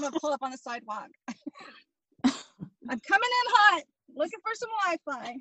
I'm 0.00 0.10
gonna 0.10 0.18
pull 0.18 0.32
up 0.32 0.42
on 0.42 0.50
the 0.50 0.56
sidewalk. 0.56 1.08
I'm 2.24 3.00
coming 3.00 3.28
in 3.28 3.52
hot, 3.52 3.82
looking 4.16 4.38
for 4.42 4.54
some 4.54 4.70
Wi-Fi. 4.86 5.36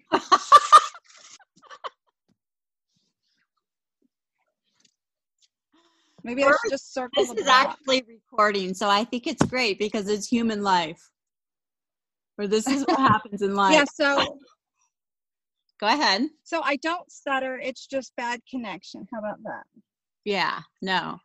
Maybe 6.26 6.44
I 6.44 6.48
should 6.48 6.72
just 6.72 6.94
circle 6.94 7.24
this 7.24 7.30
the 7.30 7.40
is 7.40 7.46
block. 7.46 7.78
actually 7.80 8.04
recording, 8.06 8.74
so 8.74 8.90
I 8.90 9.06
think 9.06 9.28
it's 9.28 9.42
great 9.46 9.80
because 9.80 10.10
it's 10.10 10.28
human 10.28 10.62
life. 10.62 11.10
Or 12.38 12.46
this 12.46 12.68
is 12.68 12.86
what 12.86 13.00
happens 13.00 13.42
in 13.42 13.56
life. 13.56 13.76
Yeah, 13.76 13.86
so 14.18 14.38
Go 15.80 15.88
ahead. 15.88 16.24
so 16.44 16.62
I 16.62 16.76
don't 16.76 17.10
stutter. 17.10 17.58
It's 17.58 17.88
just 17.88 18.14
bad 18.18 18.42
connection. 18.52 19.08
How 19.14 19.20
about 19.20 19.42
that? 19.44 19.64
Yeah, 20.26 20.60
no. 20.82 21.18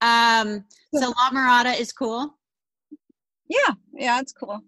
Um, 0.00 0.64
so 0.94 1.12
La 1.18 1.30
Mirada 1.30 1.78
is 1.78 1.92
cool. 1.92 2.37
Yeah, 3.48 3.74
yeah, 3.92 4.20
it's 4.20 4.32
cool. 4.32 4.60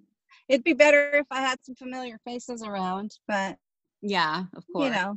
It'd 0.48 0.64
be 0.64 0.72
better 0.72 1.10
if 1.14 1.26
I 1.30 1.40
had 1.40 1.64
some 1.64 1.74
familiar 1.74 2.18
faces 2.24 2.62
around, 2.62 3.12
but 3.28 3.56
Yeah, 4.02 4.44
of 4.56 4.64
course. 4.72 4.84
you 4.86 4.90
know, 4.90 5.16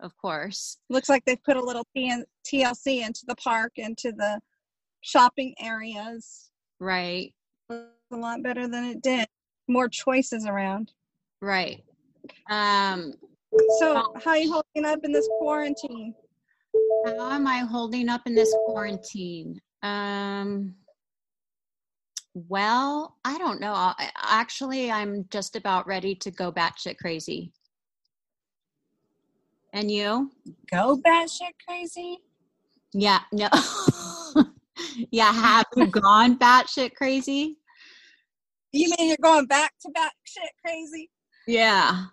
of 0.00 0.16
course. 0.18 0.78
looks 0.90 1.08
like 1.08 1.24
they've 1.24 1.42
put 1.42 1.56
a 1.56 1.62
little 1.64 1.84
TLC 1.96 3.02
into 3.06 3.24
the 3.26 3.34
park, 3.36 3.72
into 3.76 4.12
the 4.12 4.40
shopping 5.00 5.54
areas. 5.60 6.50
Right, 6.80 7.32
a 7.70 7.86
lot 8.12 8.42
better 8.42 8.68
than 8.68 8.84
it 8.84 9.02
did. 9.02 9.26
More 9.68 9.88
choices 9.88 10.46
around. 10.46 10.92
right. 11.40 11.82
Um, 12.50 13.14
So, 13.78 14.12
how 14.22 14.32
are 14.32 14.36
you 14.38 14.52
holding 14.52 14.84
up 14.84 15.00
in 15.04 15.12
this 15.12 15.28
quarantine? 15.38 16.14
how 17.06 17.30
am 17.32 17.46
I 17.46 17.58
holding 17.60 18.08
up 18.08 18.22
in 18.26 18.34
this 18.34 18.54
quarantine? 18.66 19.60
Um, 19.82 20.74
well, 22.48 23.16
I 23.24 23.38
don't 23.38 23.60
know. 23.60 23.72
I, 23.72 24.10
actually, 24.16 24.90
I'm 24.90 25.26
just 25.30 25.56
about 25.56 25.86
ready 25.86 26.14
to 26.16 26.30
go 26.30 26.52
batshit 26.52 26.98
crazy. 26.98 27.52
And 29.72 29.90
you? 29.90 30.30
Go 30.70 31.00
batshit 31.06 31.54
crazy? 31.66 32.18
Yeah, 32.92 33.20
no. 33.32 33.48
yeah, 35.10 35.32
have 35.32 35.66
you 35.76 35.86
gone 35.86 36.38
batshit 36.38 36.94
crazy? 36.94 37.58
You 38.72 38.92
mean 38.98 39.08
you're 39.08 39.16
going 39.22 39.46
back 39.46 39.72
to 39.82 39.88
batshit 39.88 40.50
crazy? 40.64 41.10
Yeah, 41.46 42.04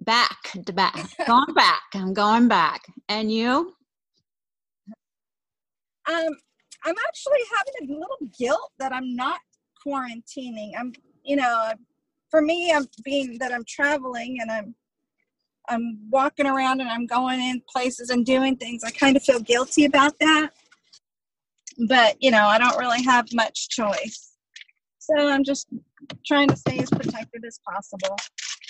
back 0.00 0.52
to 0.64 0.72
back. 0.72 0.96
going 1.26 1.54
back. 1.54 1.82
I'm 1.94 2.14
going 2.14 2.48
back. 2.48 2.82
And 3.08 3.32
you? 3.32 3.74
Um, 6.08 6.36
I'm 6.84 6.94
actually 7.08 7.40
having 7.56 7.90
a 7.90 7.98
little 7.98 8.30
guilt 8.38 8.70
that 8.78 8.92
I'm 8.92 9.16
not 9.16 9.40
quarantining. 9.86 10.72
I'm, 10.78 10.92
you 11.24 11.36
know, 11.36 11.72
for 12.30 12.40
me, 12.40 12.72
I'm 12.72 12.86
being 13.04 13.38
that 13.38 13.52
I'm 13.52 13.64
traveling 13.64 14.38
and 14.40 14.50
I'm, 14.50 14.74
I'm 15.68 15.98
walking 16.10 16.46
around 16.46 16.80
and 16.80 16.88
I'm 16.88 17.06
going 17.06 17.40
in 17.40 17.62
places 17.70 18.10
and 18.10 18.24
doing 18.24 18.56
things. 18.56 18.84
I 18.84 18.90
kind 18.90 19.16
of 19.16 19.22
feel 19.22 19.40
guilty 19.40 19.84
about 19.84 20.18
that. 20.20 20.50
But 21.88 22.16
you 22.20 22.30
know, 22.30 22.46
I 22.46 22.58
don't 22.58 22.78
really 22.78 23.02
have 23.02 23.26
much 23.32 23.68
choice. 23.68 24.32
So 24.98 25.28
I'm 25.28 25.44
just 25.44 25.68
trying 26.26 26.48
to 26.48 26.56
stay 26.56 26.78
as 26.78 26.90
protected 26.90 27.44
as 27.46 27.60
possible. 27.68 28.16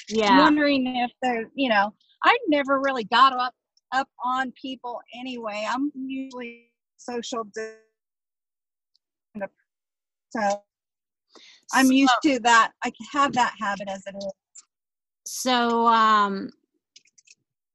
Yeah. 0.09 0.31
I'm 0.31 0.39
wondering 0.39 0.87
if 0.97 1.11
they're, 1.23 1.47
you 1.55 1.69
know, 1.69 1.95
I 2.25 2.37
never 2.49 2.81
really 2.81 3.05
got 3.05 3.33
up 3.33 3.55
up 3.93 4.09
on 4.25 4.53
people 4.61 5.01
anyway. 5.15 5.67
I'm 5.69 5.93
usually 5.95 6.73
social. 6.97 7.45
So 10.31 10.63
I'm 11.75 11.91
used 11.91 12.15
to 12.23 12.39
that. 12.41 12.73
I 12.85 12.93
have 13.13 13.33
that 13.35 13.55
habit 13.59 13.89
as 13.89 14.03
it 14.07 14.15
is. 14.17 14.33
So, 15.27 15.87
um, 15.87 16.51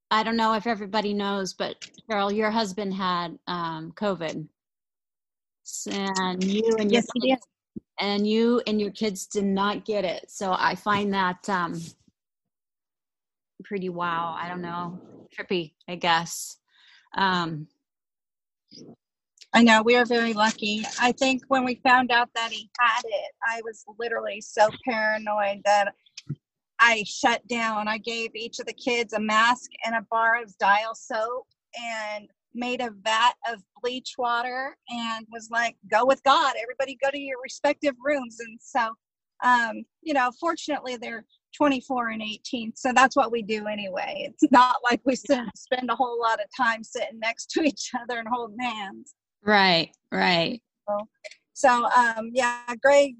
I 0.10 0.24
don't 0.24 0.38
know 0.38 0.54
if 0.54 0.68
everybody 0.68 1.14
knows, 1.14 1.54
but 1.54 1.76
Carol, 2.10 2.32
your 2.32 2.52
husband 2.52 2.94
had 2.94 3.38
um, 3.48 3.94
COVID, 3.94 4.48
and 5.90 6.44
you 6.44 6.76
and 6.80 6.92
Yes, 6.92 7.06
he 7.14 7.30
did. 7.30 7.40
and 8.00 8.28
you 8.28 8.62
and 8.68 8.82
your 8.82 8.92
kids 8.92 9.26
did 9.28 9.46
not 9.46 9.86
get 9.86 10.04
it. 10.04 10.30
So 10.30 10.54
I 10.58 10.76
find 10.76 11.14
that 11.14 11.48
um, 11.50 11.82
pretty 13.64 13.90
wow. 13.90 14.36
I 14.38 14.50
don't 14.50 14.62
know, 14.62 15.00
trippy, 15.38 15.74
I 15.88 15.96
guess. 15.96 16.58
Um, 17.18 17.68
I 19.54 19.64
know 19.64 19.82
we 19.82 19.98
are 19.98 20.06
very 20.06 20.34
lucky. 20.34 20.86
I 21.00 21.12
think 21.12 21.44
when 21.50 21.66
we 21.66 21.76
found 21.84 22.10
out 22.10 22.30
that 22.36 22.52
he 22.52 22.70
had 22.80 23.02
it, 23.04 23.32
I 23.46 23.62
was 23.66 23.84
literally 24.00 24.40
so 24.40 24.70
paranoid 24.88 25.62
that 25.66 25.94
I 26.80 27.04
shut 27.06 27.46
down. 27.48 27.90
I 27.90 27.98
gave 27.98 28.34
each 28.34 28.60
of 28.60 28.66
the 28.66 28.74
kids 28.74 29.12
a 29.14 29.20
mask 29.20 29.70
and 29.86 29.96
a 29.96 30.06
bar 30.10 30.42
of 30.42 30.58
dial 30.58 30.96
soap 30.96 31.48
and 31.78 32.30
made 32.54 32.80
a 32.80 32.92
vat 33.04 33.34
of 33.52 33.62
bleach 33.82 34.16
water 34.18 34.76
and 34.90 35.28
was 35.32 35.50
like, 35.52 35.76
go 35.90 36.06
with 36.06 36.24
God. 36.24 36.54
Everybody 36.62 36.98
go 37.04 37.12
to 37.12 37.20
your 37.20 37.38
respective 37.44 37.96
rooms. 38.04 38.38
And 38.40 38.58
so, 38.62 38.90
um, 39.44 39.84
you 40.02 40.14
know, 40.14 40.32
fortunately 40.40 40.96
they're 40.96 41.26
24 41.58 42.10
and 42.10 42.22
18. 42.22 42.74
So 42.76 42.94
that's 42.96 43.18
what 43.18 43.34
we 43.34 43.42
do 43.42 43.68
anyway. 43.68 44.30
It's 44.30 44.50
not 44.52 44.78
like 44.90 45.02
we 45.06 45.18
spend, 45.18 45.50
spend 45.58 45.90
a 45.90 45.96
whole 45.96 46.20
lot 46.22 46.40
of 46.40 46.48
time 46.56 46.86
sitting 46.86 47.20
next 47.20 47.52
to 47.52 47.64
each 47.64 47.92
other 48.02 48.18
and 48.18 48.28
holding 48.32 48.60
hands. 48.60 49.14
Right, 49.44 49.92
right. 50.12 50.62
So 51.54 51.86
um, 51.86 52.32
yeah, 52.34 52.62
Greg 52.82 53.16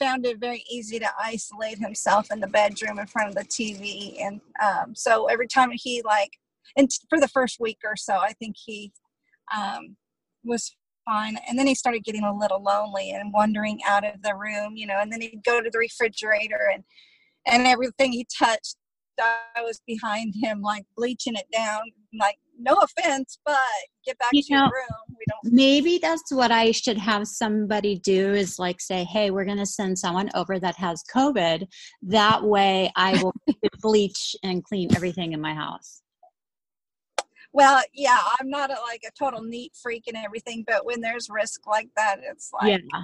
found 0.00 0.26
it 0.26 0.38
very 0.40 0.64
easy 0.70 0.98
to 0.98 1.08
isolate 1.20 1.78
himself 1.78 2.28
in 2.32 2.40
the 2.40 2.46
bedroom 2.46 2.98
in 2.98 3.06
front 3.06 3.28
of 3.28 3.34
the 3.34 3.44
TV, 3.44 4.20
and 4.20 4.40
um, 4.62 4.94
so 4.94 5.26
every 5.26 5.46
time 5.46 5.70
he 5.72 6.02
like, 6.04 6.30
and 6.76 6.90
for 7.08 7.20
the 7.20 7.28
first 7.28 7.60
week 7.60 7.78
or 7.84 7.96
so, 7.96 8.14
I 8.14 8.32
think 8.32 8.56
he 8.56 8.92
um, 9.54 9.96
was 10.44 10.74
fine, 11.04 11.38
and 11.48 11.58
then 11.58 11.66
he 11.66 11.74
started 11.74 12.04
getting 12.04 12.24
a 12.24 12.36
little 12.36 12.62
lonely 12.62 13.10
and 13.10 13.32
wandering 13.32 13.80
out 13.86 14.04
of 14.04 14.22
the 14.22 14.34
room, 14.34 14.76
you 14.76 14.86
know, 14.86 14.98
and 15.00 15.12
then 15.12 15.20
he'd 15.20 15.44
go 15.44 15.60
to 15.60 15.70
the 15.70 15.78
refrigerator 15.78 16.70
and 16.72 16.84
and 17.46 17.66
everything 17.66 18.12
he 18.12 18.26
touched. 18.38 18.76
I 19.20 19.62
was 19.62 19.80
behind 19.86 20.34
him, 20.34 20.60
like 20.60 20.84
bleaching 20.96 21.34
it 21.36 21.46
down. 21.52 21.82
Like, 22.18 22.36
no 22.58 22.74
offense, 22.74 23.38
but 23.44 23.58
get 24.04 24.18
back 24.18 24.30
You 24.32 24.42
to 24.42 24.52
your 24.52 24.62
room. 24.62 25.03
Maybe 25.44 25.98
that's 25.98 26.32
what 26.32 26.50
I 26.50 26.70
should 26.70 26.96
have 26.96 27.26
somebody 27.26 27.98
do 27.98 28.32
is 28.32 28.58
like 28.58 28.80
say, 28.80 29.04
hey, 29.04 29.30
we're 29.30 29.44
going 29.44 29.58
to 29.58 29.66
send 29.66 29.98
someone 29.98 30.30
over 30.34 30.58
that 30.58 30.76
has 30.76 31.02
COVID. 31.14 31.66
That 32.02 32.42
way 32.42 32.90
I 32.96 33.22
will 33.22 33.34
bleach 33.82 34.34
and 34.42 34.64
clean 34.64 34.94
everything 34.96 35.32
in 35.32 35.40
my 35.40 35.54
house. 35.54 36.00
Well, 37.52 37.82
yeah, 37.92 38.18
I'm 38.40 38.48
not 38.48 38.70
a, 38.70 38.76
like 38.88 39.02
a 39.06 39.12
total 39.16 39.42
neat 39.42 39.72
freak 39.80 40.04
and 40.08 40.16
everything, 40.16 40.64
but 40.66 40.84
when 40.86 41.00
there's 41.00 41.28
risk 41.30 41.66
like 41.66 41.88
that, 41.96 42.16
it's 42.22 42.50
like, 42.52 42.80
yeah. 42.92 43.02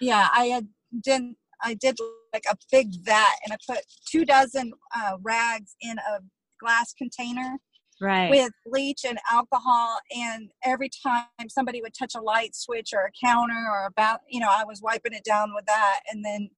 yeah, 0.00 0.28
I 0.34 0.46
had 0.46 0.68
didn't, 1.02 1.36
I 1.62 1.74
did 1.74 1.96
like 2.34 2.44
a 2.50 2.56
big 2.70 2.88
vat 3.04 3.36
and 3.44 3.54
I 3.54 3.56
put 3.66 3.84
two 4.10 4.26
dozen 4.26 4.72
uh, 4.94 5.16
rags 5.22 5.76
in 5.80 5.96
a 5.98 6.20
glass 6.60 6.92
container 6.92 7.58
Right. 8.00 8.30
with 8.30 8.52
bleach 8.66 9.04
and 9.06 9.18
alcohol, 9.30 9.98
and 10.14 10.50
every 10.64 10.90
time 11.02 11.26
somebody 11.48 11.80
would 11.80 11.94
touch 11.98 12.14
a 12.14 12.20
light 12.20 12.54
switch 12.54 12.92
or 12.92 13.06
a 13.06 13.26
counter 13.26 13.54
or 13.70 13.86
about, 13.86 14.20
you 14.28 14.40
know, 14.40 14.50
I 14.50 14.64
was 14.64 14.82
wiping 14.82 15.14
it 15.14 15.24
down 15.24 15.52
with 15.54 15.66
that, 15.66 16.00
and 16.10 16.24
then. 16.24 16.50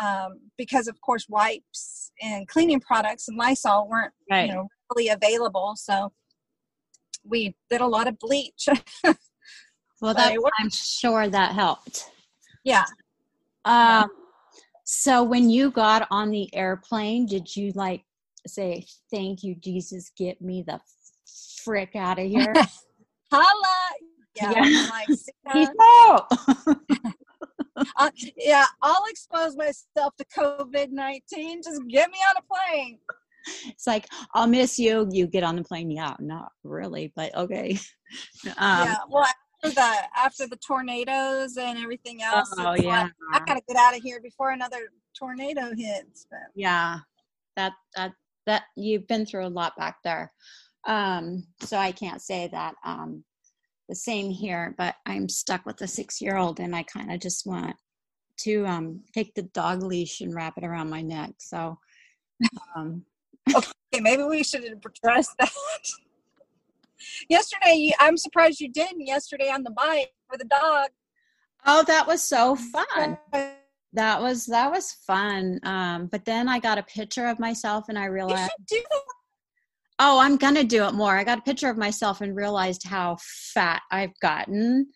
Um, 0.00 0.38
because 0.56 0.86
of 0.86 0.98
course 1.00 1.26
wipes 1.28 2.12
and 2.22 2.46
cleaning 2.46 2.78
products 2.78 3.26
and 3.26 3.36
Lysol 3.36 3.88
weren't 3.88 4.12
right. 4.30 4.46
you 4.46 4.54
know 4.54 4.68
really 4.94 5.08
available 5.08 5.74
so 5.76 6.12
we 7.24 7.56
did 7.68 7.80
a 7.80 7.86
lot 7.86 8.06
of 8.06 8.16
bleach 8.20 8.68
well, 10.00 10.14
that. 10.14 10.36
I'm 10.60 10.70
sure 10.70 11.28
that 11.28 11.52
helped. 11.52 12.08
yeah 12.64 12.84
Um, 13.64 14.08
so 14.92 15.22
when 15.22 15.48
you 15.48 15.70
got 15.70 16.08
on 16.10 16.30
the 16.30 16.52
airplane, 16.52 17.24
did 17.24 17.54
you 17.54 17.70
like 17.76 18.02
say, 18.46 18.84
thank 19.10 19.42
you, 19.42 19.54
Jesus, 19.56 20.10
get 20.16 20.40
me 20.40 20.62
the 20.66 20.80
frick 21.62 21.94
out 21.96 22.18
of 22.18 22.26
here? 22.26 22.54
holla 23.32 23.44
yeah, 24.34 24.52
Yeah. 24.52 24.88
like 24.90 25.08
Peace 25.52 25.68
uh, 27.96 28.10
yeah 28.36 28.66
i'll 28.82 29.04
expose 29.08 29.56
myself 29.56 30.14
to 30.16 30.24
covid-19 30.36 31.62
just 31.62 31.86
get 31.88 32.10
me 32.10 32.18
on 32.28 32.36
a 32.36 32.42
plane 32.42 32.98
it's 33.66 33.86
like, 33.86 34.06
I'll 34.34 34.46
miss 34.46 34.78
you. 34.78 35.08
You 35.10 35.26
get 35.26 35.42
on 35.42 35.56
the 35.56 35.64
plane. 35.64 35.90
Yeah, 35.90 36.14
not 36.20 36.52
really, 36.62 37.10
but 37.16 37.34
okay. 37.34 37.78
Um, 38.58 38.86
yeah 38.86 38.96
well 39.08 39.24
after 39.64 39.74
the 39.74 39.94
after 40.16 40.46
the 40.46 40.56
tornadoes 40.56 41.56
and 41.56 41.78
everything 41.78 42.22
else 42.22 42.52
Oh, 42.58 42.74
yeah. 42.74 43.04
like, 43.04 43.12
i 43.32 43.38
gotta 43.46 43.62
get 43.68 43.76
out 43.76 43.96
of 43.96 44.02
here 44.02 44.20
before 44.20 44.50
another 44.50 44.90
tornado 45.18 45.70
hits 45.76 46.26
but 46.30 46.40
yeah 46.54 46.98
that 47.56 47.72
that 47.96 48.12
that 48.50 48.64
you've 48.76 49.06
been 49.06 49.24
through 49.24 49.46
a 49.46 49.48
lot 49.48 49.72
back 49.76 49.96
there 50.04 50.32
um 50.86 51.44
so 51.60 51.76
i 51.76 51.92
can't 51.92 52.20
say 52.20 52.48
that 52.52 52.74
um 52.84 53.24
the 53.90 53.96
same 53.96 54.30
here, 54.30 54.74
but 54.78 54.94
I'm 55.04 55.28
stuck 55.28 55.66
with 55.66 55.82
a 55.82 55.86
six 55.86 56.22
year 56.22 56.38
old 56.38 56.60
and 56.60 56.74
I 56.74 56.84
kind 56.84 57.12
of 57.12 57.20
just 57.20 57.44
want 57.44 57.76
to 58.38 58.64
um, 58.64 59.02
take 59.12 59.34
the 59.34 59.42
dog 59.42 59.82
leash 59.82 60.22
and 60.22 60.34
wrap 60.34 60.56
it 60.56 60.64
around 60.64 60.88
my 60.88 61.02
neck. 61.02 61.32
So, 61.38 61.76
um, 62.76 63.04
okay, 63.54 64.00
maybe 64.00 64.22
we 64.22 64.42
should 64.44 64.64
address 64.64 65.34
that. 65.38 65.50
yesterday, 67.28 67.92
I'm 67.98 68.16
surprised 68.16 68.60
you 68.60 68.70
didn't 68.70 69.06
yesterday 69.06 69.50
on 69.50 69.64
the 69.64 69.72
bike 69.72 70.12
for 70.30 70.38
the 70.38 70.44
dog. 70.44 70.88
oh, 71.66 71.82
that 71.82 72.06
was 72.06 72.22
so 72.22 72.56
fun. 72.56 73.18
That 73.92 74.20
was 74.20 74.46
that 74.46 74.70
was 74.70 74.92
fun. 75.06 75.58
Um, 75.64 76.06
but 76.06 76.24
then 76.24 76.48
I 76.48 76.58
got 76.58 76.78
a 76.78 76.82
picture 76.84 77.26
of 77.26 77.40
myself 77.40 77.88
and 77.88 77.98
I 77.98 78.04
You 78.04 78.12
realized, 78.12 78.50
should 78.58 78.66
do 78.66 78.82
oh, 79.98 80.18
I'm 80.18 80.36
gonna 80.36 80.64
do 80.64 80.84
it 80.84 80.94
more. 80.94 81.16
I 81.16 81.24
got 81.24 81.38
a 81.38 81.42
picture 81.42 81.68
of 81.68 81.76
myself 81.76 82.20
and 82.20 82.34
realized 82.34 82.84
how 82.84 83.16
fat 83.20 83.82
I've 83.90 84.18
gotten 84.20 84.88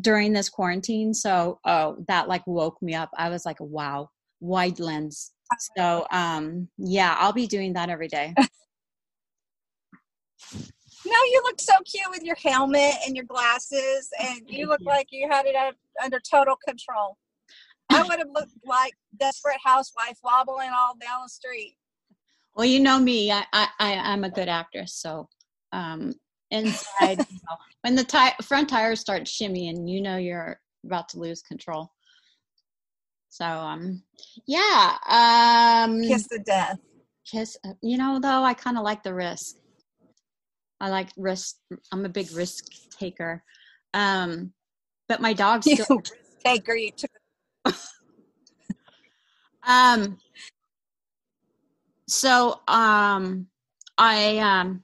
during 0.00 0.32
this 0.32 0.48
quarantine. 0.48 1.14
So, 1.14 1.58
oh, 1.64 1.96
that 2.08 2.28
like 2.28 2.46
woke 2.46 2.80
me 2.82 2.94
up. 2.94 3.10
I 3.16 3.28
was 3.28 3.44
like, 3.44 3.60
wow, 3.60 4.10
wide 4.40 4.78
lens. 4.78 5.32
So, 5.76 6.06
um, 6.10 6.68
yeah, 6.78 7.16
I'll 7.18 7.32
be 7.32 7.46
doing 7.46 7.74
that 7.74 7.90
every 7.90 8.08
day. 8.08 8.34
No, 11.06 11.12
you 11.12 11.42
look 11.44 11.60
so 11.60 11.74
cute 11.84 12.10
with 12.10 12.22
your 12.22 12.36
helmet 12.36 12.94
and 13.06 13.14
your 13.14 13.26
glasses, 13.26 14.08
and 14.18 14.40
you 14.46 14.66
look 14.66 14.80
like 14.86 15.08
you 15.10 15.28
had 15.30 15.44
it 15.44 15.54
under 16.02 16.18
total 16.18 16.56
control. 16.66 17.18
I 17.90 18.02
would 18.02 18.18
have 18.18 18.30
looked 18.32 18.52
like 18.64 18.94
desperate 19.18 19.58
housewife 19.64 20.18
wobbling 20.22 20.70
all 20.70 20.94
down 21.00 21.22
the 21.24 21.28
street. 21.28 21.76
Well, 22.54 22.66
you 22.66 22.80
know 22.80 22.98
me. 22.98 23.30
I, 23.32 23.44
I, 23.52 23.68
I'm 23.78 24.24
a 24.24 24.30
good 24.30 24.48
actress. 24.48 24.94
So, 24.94 25.28
um, 25.72 26.14
inside, 26.50 27.18
you 27.30 27.40
know, 27.48 27.56
when 27.82 27.94
the 27.94 28.04
ti- 28.04 28.42
front 28.44 28.68
tires 28.68 29.00
start 29.00 29.24
shimmying, 29.24 29.88
you 29.88 30.00
know 30.00 30.16
you're 30.16 30.60
about 30.84 31.08
to 31.10 31.18
lose 31.18 31.42
control. 31.42 31.90
So, 33.28 33.44
um, 33.44 34.02
yeah, 34.46 34.96
um, 35.08 36.00
Kiss 36.02 36.28
the 36.28 36.38
death. 36.38 36.78
kiss. 37.28 37.56
You 37.82 37.98
know, 37.98 38.20
though, 38.20 38.44
I 38.44 38.54
kind 38.54 38.78
of 38.78 38.84
like 38.84 39.02
the 39.02 39.14
risk. 39.14 39.56
I 40.80 40.88
like 40.90 41.08
risk. 41.16 41.56
I'm 41.90 42.04
a 42.04 42.08
big 42.08 42.30
risk 42.32 42.64
taker. 42.98 43.42
Um, 43.92 44.52
but 45.08 45.20
my 45.20 45.32
dog's 45.32 45.66
still. 45.72 45.98
risk 45.98 46.14
taker. 46.44 46.76
You 46.76 46.92
took 46.96 47.10
Um. 49.66 50.18
So, 52.06 52.60
um, 52.68 53.46
I 53.96 54.38
um 54.38 54.82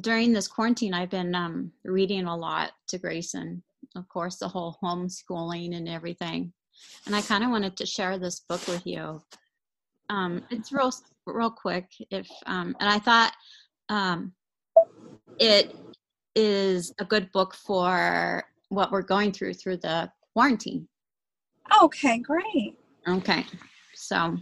during 0.00 0.32
this 0.32 0.48
quarantine, 0.48 0.94
I've 0.94 1.10
been 1.10 1.34
um 1.34 1.72
reading 1.84 2.26
a 2.26 2.36
lot 2.36 2.72
to 2.88 2.98
Grayson. 2.98 3.62
Of 3.96 4.08
course, 4.08 4.36
the 4.36 4.48
whole 4.48 4.78
homeschooling 4.82 5.76
and 5.76 5.88
everything, 5.88 6.52
and 7.06 7.16
I 7.16 7.22
kind 7.22 7.44
of 7.44 7.50
wanted 7.50 7.76
to 7.76 7.86
share 7.86 8.18
this 8.18 8.40
book 8.40 8.66
with 8.68 8.86
you. 8.86 9.20
Um, 10.08 10.42
it's 10.50 10.72
real 10.72 10.92
real 11.26 11.50
quick. 11.50 11.86
If 12.10 12.28
um, 12.46 12.76
and 12.80 12.88
I 12.88 12.98
thought 12.98 13.32
um, 13.88 14.32
it 15.38 15.74
is 16.36 16.94
a 16.98 17.04
good 17.04 17.30
book 17.32 17.54
for 17.54 18.44
what 18.68 18.92
we're 18.92 19.02
going 19.02 19.32
through 19.32 19.54
through 19.54 19.78
the 19.78 20.10
quarantine. 20.32 20.88
Okay, 21.82 22.18
great. 22.18 22.76
Okay. 23.08 23.44
So 24.00 24.36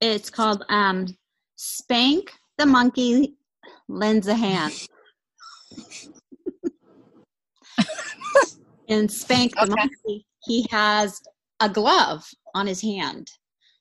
it's 0.00 0.28
called 0.28 0.64
um 0.68 1.06
Spank 1.56 2.32
the 2.58 2.66
Monkey 2.66 3.36
Lends 3.88 4.26
a 4.26 4.34
Hand. 4.34 4.72
and 8.88 9.10
Spank 9.10 9.54
the 9.54 9.62
Okay. 9.62 9.74
Monkey, 9.76 10.26
he 10.44 10.66
has 10.70 11.20
a 11.60 11.68
glove 11.68 12.24
on 12.54 12.66
his 12.66 12.82
hand. 12.82 13.28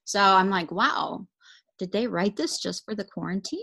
So 0.05 0.19
I'm 0.21 0.49
like, 0.49 0.71
wow, 0.71 1.25
did 1.79 1.91
they 1.91 2.07
write 2.07 2.35
this 2.35 2.59
just 2.59 2.85
for 2.85 2.93
the 2.95 3.05
quarantine? 3.05 3.59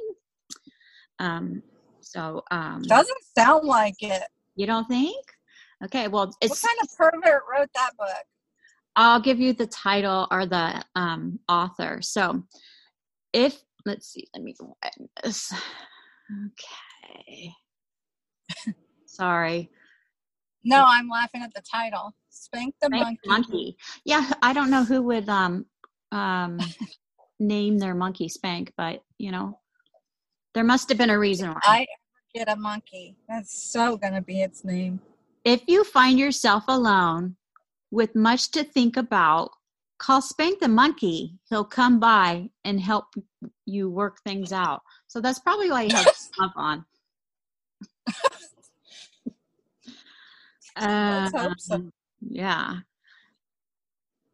Um 1.21 1.63
so 2.01 2.43
um 2.51 2.83
Doesn't 2.83 3.25
sound 3.39 3.67
like 3.67 4.03
it. 4.03 4.25
you 4.57 4.67
don't 4.67 4.89
think? 4.89 5.25
Okay, 5.85 6.09
well 6.09 6.27
What 6.27 6.37
it's 6.43 6.61
kind 6.67 6.79
of 6.83 6.89
pervert 6.97 7.43
wrote 7.51 7.71
that 7.75 7.97
book? 7.97 8.25
I'll 9.01 9.19
give 9.19 9.41
you 9.41 9.55
the 9.55 9.67
title 9.67 10.29
or 10.31 10.45
the 10.45 10.85
um, 10.95 11.41
author. 11.49 12.03
So, 12.03 12.43
if 13.33 13.59
let's 13.87 14.07
see, 14.07 14.27
let 14.35 14.43
me 14.43 14.55
go 14.61 14.77
ahead 14.83 15.09
this. 15.23 15.51
Okay. 16.47 17.55
Sorry. 19.07 19.71
No, 20.65 20.85
I'm 20.87 21.09
laughing 21.09 21.41
at 21.43 21.55
the 21.55 21.63
title. 21.63 22.15
Spank 22.29 22.75
the 22.83 22.89
Spank 22.89 23.05
monkey. 23.05 23.21
monkey. 23.25 23.77
Yeah, 24.05 24.31
I 24.43 24.53
don't 24.53 24.71
know 24.71 24.85
who 24.85 25.01
would 25.05 25.31
um 25.31 25.65
um 26.13 26.59
name 27.41 27.79
their 27.79 27.95
monkey 27.95 28.29
Spank, 28.29 28.75
but 28.77 29.03
you 29.17 29.33
know, 29.33 29.59
there 30.53 30.65
must 30.65 30.91
have 30.91 30.99
been 30.99 31.09
a 31.09 31.19
reason 31.19 31.49
why. 31.49 31.61
I 31.65 31.87
get 32.35 32.51
a 32.51 32.57
monkey. 32.57 33.17
That's 33.27 33.63
so 33.63 33.97
gonna 33.97 34.21
be 34.21 34.43
its 34.43 34.63
name. 34.63 35.01
If 35.43 35.63
you 35.69 35.85
find 35.85 36.19
yourself 36.19 36.65
alone 36.69 37.37
with 37.91 38.15
much 38.15 38.51
to 38.53 38.65
think 38.65 38.97
about, 38.97 39.51
call 39.99 40.23
Spank 40.23 40.61
the 40.61 40.69
monkey. 40.69 41.39
He'll 41.49 41.65
come 41.65 42.01
by 42.01 42.51
and 42.65 42.81
help 42.81 43.07
you 43.67 43.91
work 43.91 44.19
things 44.25 44.53
out. 44.53 44.83
So 45.07 45.21
that's 45.21 45.41
probably 45.41 45.71
why 45.71 45.83
you 45.83 45.95
have 45.95 46.15
stuff 46.15 46.53
on. 46.57 46.85
So. 50.79 50.87
Um, 50.87 51.93
Yeah. 52.21 52.81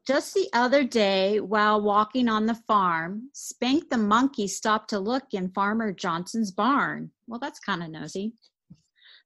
Just 0.07 0.35
the 0.35 0.49
other 0.53 0.85
day, 0.85 1.41
while 1.41 1.81
walking 1.81 2.29
on 2.29 2.47
the 2.47 2.55
farm, 2.55 3.31
Spank 3.33 3.91
the 3.91 3.97
monkey 3.97 4.47
stopped 4.47 4.91
to 4.91 5.01
look 5.01 5.25
in 5.33 5.51
Farmer 5.51 5.93
Johnson's 5.93 6.53
barn. 6.53 7.11
Well, 7.27 7.41
that's 7.41 7.59
kind 7.59 7.83
of 7.83 7.91
nosy. 7.91 8.33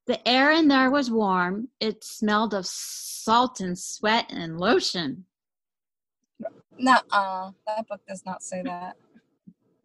The 0.06 0.26
air 0.28 0.50
in 0.50 0.68
there 0.68 0.90
was 0.90 1.10
warm. 1.10 1.68
It 1.78 2.02
smelled 2.02 2.54
of 2.54 2.66
salt 2.66 3.60
and 3.60 3.78
sweat 3.78 4.26
and 4.30 4.58
lotion. 4.58 5.24
Nuh-uh. 6.78 7.50
That 7.66 7.88
book 7.88 8.00
does 8.08 8.24
not 8.24 8.42
say 8.42 8.62
that. 8.62 8.96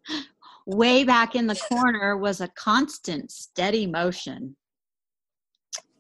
Way 0.66 1.04
back 1.04 1.36
in 1.36 1.48
the 1.48 1.56
corner 1.56 2.18
was 2.18 2.42
a 2.42 2.48
constant, 2.48 3.32
steady 3.32 3.86
motion. 3.86 4.56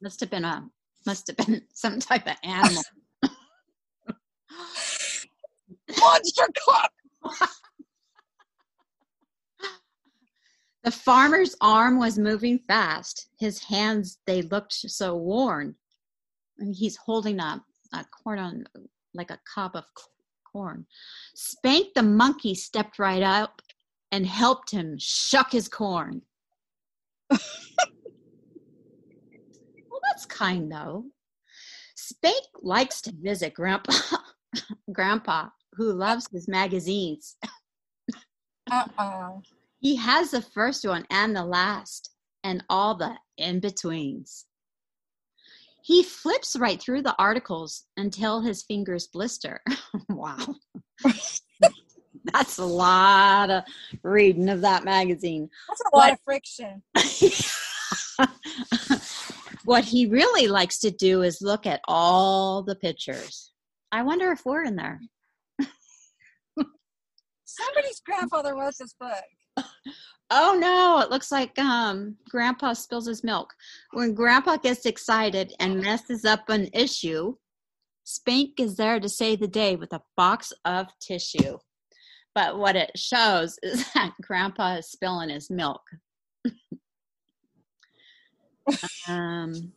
Must 0.01 0.19
have 0.21 0.29
been 0.29 0.45
a 0.45 0.69
must 1.05 1.27
have 1.27 1.37
been 1.37 1.61
some 1.73 1.99
type 1.99 2.27
of 2.27 2.35
animal. 2.43 2.83
Monster 5.99 6.47
Club. 6.57 6.89
The 10.85 10.91
farmer's 10.91 11.55
arm 11.61 11.97
was 11.97 12.19
moving 12.19 12.59
fast. 12.59 13.29
His 13.39 13.57
hands, 13.63 14.19
they 14.27 14.43
looked 14.43 14.73
so 14.73 15.15
worn. 15.15 15.73
And 16.59 16.75
he's 16.75 16.95
holding 16.95 17.39
a, 17.39 17.59
a 17.91 18.05
corn 18.05 18.37
on, 18.37 18.65
like 19.15 19.31
a 19.31 19.39
cob 19.51 19.75
of 19.75 19.85
corn. 20.45 20.85
Spank 21.33 21.95
the 21.95 22.03
monkey 22.03 22.53
stepped 22.53 22.99
right 22.99 23.23
up 23.23 23.63
and 24.11 24.27
helped 24.27 24.69
him 24.69 24.95
shuck 24.99 25.53
his 25.53 25.67
corn. 25.67 26.21
well, 27.31 27.39
that's 30.03 30.27
kind 30.27 30.71
though. 30.71 31.05
Spank 31.95 32.45
likes 32.61 33.01
to 33.01 33.11
visit 33.11 33.55
Grandpa, 33.55 33.93
Grandpa, 34.93 35.49
who 35.73 35.93
loves 35.93 36.27
his 36.31 36.47
magazines. 36.47 37.37
Uh-uh. 38.71 39.39
He 39.85 39.95
has 39.97 40.31
the 40.31 40.41
first 40.41 40.83
one 40.83 41.05
and 41.11 41.35
the 41.35 41.45
last, 41.45 42.09
and 42.43 42.63
all 42.71 42.95
the 42.95 43.15
in 43.37 43.59
betweens. 43.59 44.47
He 45.83 46.01
flips 46.01 46.55
right 46.55 46.81
through 46.81 47.03
the 47.03 47.13
articles 47.19 47.83
until 47.95 48.41
his 48.41 48.63
fingers 48.63 49.05
blister. 49.05 49.61
wow. 50.09 50.55
That's 52.33 52.57
a 52.57 52.65
lot 52.65 53.51
of 53.51 53.63
reading 54.01 54.49
of 54.49 54.61
that 54.61 54.85
magazine. 54.85 55.51
That's 55.67 55.81
a 55.93 55.95
lot 55.95 56.13
of 56.13 56.19
friction. 56.25 56.81
what 59.65 59.85
he 59.85 60.07
really 60.07 60.47
likes 60.47 60.79
to 60.79 60.89
do 60.89 61.21
is 61.21 61.43
look 61.43 61.67
at 61.67 61.81
all 61.87 62.63
the 62.63 62.75
pictures. 62.75 63.51
I 63.91 64.01
wonder 64.01 64.31
if 64.31 64.47
we're 64.47 64.63
in 64.63 64.77
there. 64.77 64.99
Somebody's 67.45 68.01
grandfather 68.03 68.55
wrote 68.55 68.73
this 68.79 68.95
book. 68.99 69.23
Oh 70.31 70.57
no, 70.59 70.99
it 70.99 71.11
looks 71.11 71.31
like 71.31 71.57
um 71.59 72.17
grandpa 72.29 72.73
spills 72.73 73.05
his 73.05 73.23
milk. 73.23 73.53
When 73.91 74.13
grandpa 74.15 74.57
gets 74.57 74.85
excited 74.85 75.53
and 75.59 75.81
messes 75.81 76.25
up 76.25 76.49
an 76.49 76.69
issue, 76.73 77.35
Spank 78.05 78.59
is 78.59 78.75
there 78.75 78.99
to 78.99 79.07
save 79.07 79.39
the 79.39 79.47
day 79.47 79.75
with 79.75 79.93
a 79.93 80.01
box 80.17 80.51
of 80.65 80.87
tissue. 80.99 81.59
But 82.33 82.57
what 82.57 82.75
it 82.75 82.91
shows 82.95 83.59
is 83.63 83.85
that 83.93 84.13
grandpa 84.21 84.77
is 84.77 84.91
spilling 84.91 85.29
his 85.29 85.49
milk. 85.49 85.81
um 89.07 89.71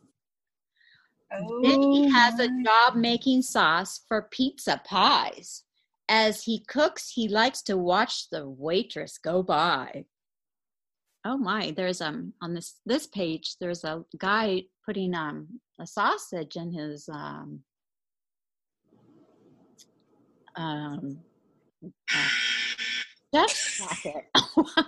Vinny 1.61 2.09
has 2.09 2.39
a 2.39 2.49
Oh, 2.49 2.63
job 2.63 2.95
making 2.95 3.43
sauce 3.43 4.01
for 4.07 4.23
pizza 4.31 4.81
pies. 4.83 5.63
As 6.11 6.43
he 6.43 6.63
cooks, 6.67 7.11
he 7.13 7.27
likes 7.27 7.61
to 7.63 7.77
watch 7.77 8.31
the 8.31 8.49
waitress 8.49 9.19
go 9.19 9.43
by. 9.43 10.05
Oh 11.23 11.37
my, 11.37 11.71
there's 11.77 12.01
um 12.01 12.33
on 12.41 12.55
this 12.55 12.79
this 12.85 13.05
page 13.05 13.57
there's 13.61 13.83
a 13.83 14.03
guy 14.17 14.63
putting 14.85 15.13
um 15.13 15.59
a 15.79 15.85
sausage 15.85 16.55
in 16.55 16.71
his 16.71 17.07
um 17.09 17.59
um 20.55 21.19
uh, 21.85 22.29
chef's 23.33 23.79
pocket. 23.79 24.25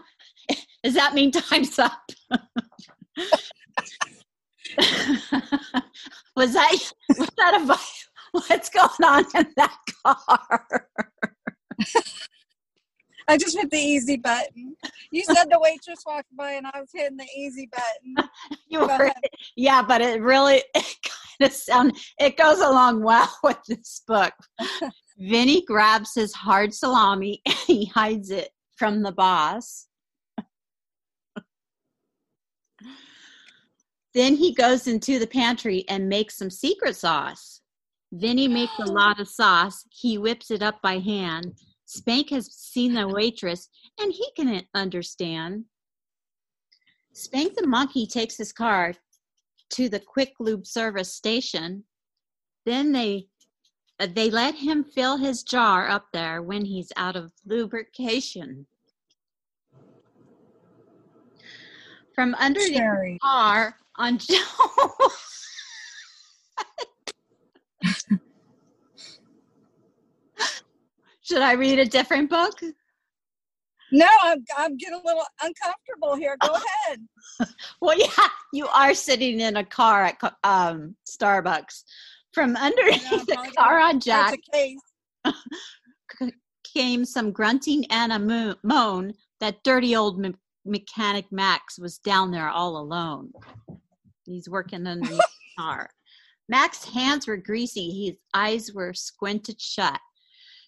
Does 0.83 0.95
that 0.95 1.13
mean 1.13 1.31
time's 1.31 1.77
up? 1.77 2.01
was 6.35 6.53
that 6.53 6.91
was 7.17 7.29
that 7.37 7.61
a 7.61 7.77
what's 8.31 8.69
going 8.69 8.89
on 9.03 9.25
in 9.35 9.45
that 9.57 9.77
car? 10.03 10.87
I 13.31 13.37
just 13.37 13.57
hit 13.57 13.71
the 13.71 13.77
easy 13.77 14.17
button. 14.17 14.75
You 15.09 15.23
said 15.23 15.45
the 15.49 15.57
waitress 15.57 16.03
walked 16.05 16.35
by 16.35 16.51
and 16.51 16.67
I 16.67 16.81
was 16.81 16.89
hitting 16.93 17.15
the 17.15 17.27
easy 17.35 17.69
button. 17.71 18.29
You 18.67 18.81
were, 18.81 19.11
yeah, 19.57 19.81
but 19.81 20.01
it 20.01 20.21
really 20.21 20.63
it 20.75 20.95
kind 21.03 21.49
of 21.49 21.51
sound 21.51 21.97
it 22.19 22.37
goes 22.37 22.59
along 22.59 23.03
well 23.03 23.29
with 23.43 23.57
this 23.67 24.01
book. 24.07 24.33
Vinny 25.17 25.63
grabs 25.65 26.13
his 26.15 26.33
hard 26.33 26.73
salami 26.73 27.41
and 27.45 27.55
he 27.67 27.85
hides 27.85 28.31
it 28.31 28.49
from 28.77 29.03
the 29.03 29.11
boss. 29.11 29.87
then 34.13 34.35
he 34.35 34.53
goes 34.53 34.87
into 34.87 35.19
the 35.19 35.27
pantry 35.27 35.85
and 35.89 36.09
makes 36.09 36.37
some 36.37 36.49
secret 36.49 36.95
sauce. 36.95 37.61
Vinny 38.13 38.47
makes 38.47 38.77
a 38.79 38.85
lot 38.91 39.19
of 39.19 39.27
sauce. 39.27 39.85
He 39.89 40.17
whips 40.17 40.51
it 40.51 40.61
up 40.61 40.81
by 40.81 40.99
hand. 40.99 41.55
Spank 41.91 42.29
has 42.29 42.49
seen 42.53 42.93
the 42.93 43.05
waitress 43.05 43.67
and 43.99 44.13
he 44.13 44.25
can 44.37 44.65
understand. 44.73 45.65
Spank 47.11 47.55
the 47.55 47.67
monkey 47.67 48.07
takes 48.07 48.37
his 48.37 48.53
car 48.53 48.93
to 49.71 49.89
the 49.89 49.99
quick 49.99 50.35
lube 50.39 50.65
service 50.65 51.13
station. 51.13 51.83
Then 52.65 52.93
they 52.93 53.27
uh, 53.99 54.07
they 54.15 54.29
let 54.29 54.55
him 54.55 54.85
fill 54.85 55.17
his 55.17 55.43
jar 55.43 55.89
up 55.89 56.05
there 56.13 56.41
when 56.41 56.63
he's 56.63 56.93
out 56.95 57.17
of 57.17 57.33
lubrication. 57.45 58.65
From 62.15 62.35
under 62.35 62.61
the 62.61 63.17
car 63.21 63.75
on 63.97 64.17
Should 71.31 71.41
I 71.41 71.53
read 71.53 71.79
a 71.79 71.85
different 71.85 72.29
book? 72.29 72.59
No, 73.93 74.05
I'm, 74.21 74.43
I'm 74.57 74.75
getting 74.75 74.99
a 75.01 75.07
little 75.07 75.23
uncomfortable 75.41 76.17
here. 76.17 76.35
Go 76.41 76.49
ahead. 76.87 76.99
Well, 77.79 77.97
yeah, 77.97 78.27
you 78.51 78.67
are 78.67 78.93
sitting 78.93 79.39
in 79.39 79.55
a 79.55 79.63
car 79.63 80.03
at 80.03 80.17
um, 80.43 80.97
Starbucks. 81.09 81.83
From 82.33 82.57
underneath 82.57 83.25
the 83.27 83.53
car 83.57 83.79
on 83.79 84.01
Jack 84.01 84.39
came 86.73 87.05
some 87.05 87.31
grunting 87.31 87.85
and 87.89 88.11
a 88.11 88.57
moan 88.61 89.13
that 89.39 89.63
dirty 89.63 89.95
old 89.95 90.19
me- 90.19 90.35
mechanic 90.65 91.31
Max 91.31 91.79
was 91.79 91.97
down 91.99 92.31
there 92.31 92.49
all 92.49 92.75
alone. 92.75 93.31
He's 94.25 94.49
working 94.49 94.85
underneath 94.85 95.17
the 95.17 95.27
car. 95.57 95.89
Max's 96.49 96.93
hands 96.93 97.25
were 97.25 97.37
greasy. 97.37 98.07
His 98.07 98.17
eyes 98.33 98.73
were 98.73 98.93
squinted 98.93 99.61
shut. 99.61 99.97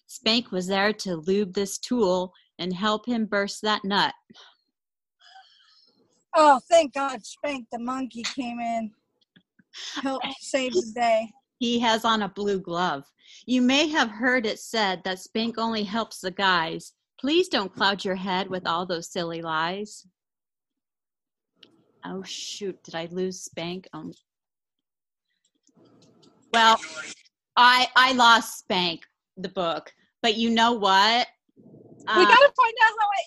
Spank 0.06 0.52
was 0.52 0.66
there 0.66 0.92
to 0.92 1.16
lube 1.16 1.54
this 1.54 1.78
tool 1.78 2.32
and 2.58 2.72
help 2.72 3.06
him 3.06 3.26
burst 3.26 3.62
that 3.62 3.84
nut. 3.84 4.14
Oh, 6.36 6.60
thank 6.68 6.94
God 6.94 7.24
Spank 7.24 7.66
the 7.70 7.78
monkey 7.78 8.22
came 8.22 8.60
in. 8.60 8.90
Help 10.02 10.22
save 10.40 10.72
the 10.72 10.92
day. 10.94 11.30
He 11.58 11.78
has 11.80 12.04
on 12.04 12.22
a 12.22 12.28
blue 12.28 12.60
glove. 12.60 13.04
You 13.46 13.62
may 13.62 13.88
have 13.88 14.10
heard 14.10 14.46
it 14.46 14.58
said 14.58 15.02
that 15.04 15.20
Spank 15.20 15.58
only 15.58 15.84
helps 15.84 16.20
the 16.20 16.30
guys. 16.30 16.92
Please 17.18 17.48
don't 17.48 17.74
cloud 17.74 18.04
your 18.04 18.16
head 18.16 18.50
with 18.50 18.66
all 18.66 18.84
those 18.84 19.10
silly 19.10 19.40
lies. 19.40 20.06
Oh 22.04 22.22
shoot, 22.22 22.82
did 22.84 22.94
I 22.94 23.08
lose 23.10 23.40
Spank? 23.40 23.88
Um, 23.94 24.12
well, 26.52 26.78
I 27.56 27.88
I 27.96 28.12
lost 28.12 28.58
Spank 28.58 29.06
the 29.36 29.48
book, 29.48 29.92
but 30.22 30.36
you 30.36 30.50
know 30.50 30.72
what? 30.72 31.26
we 32.06 32.12
Uh, 32.12 32.26
gotta 32.26 32.52
find 32.56 32.74
out 32.84 32.92
how 33.00 33.06
I. 33.08 33.24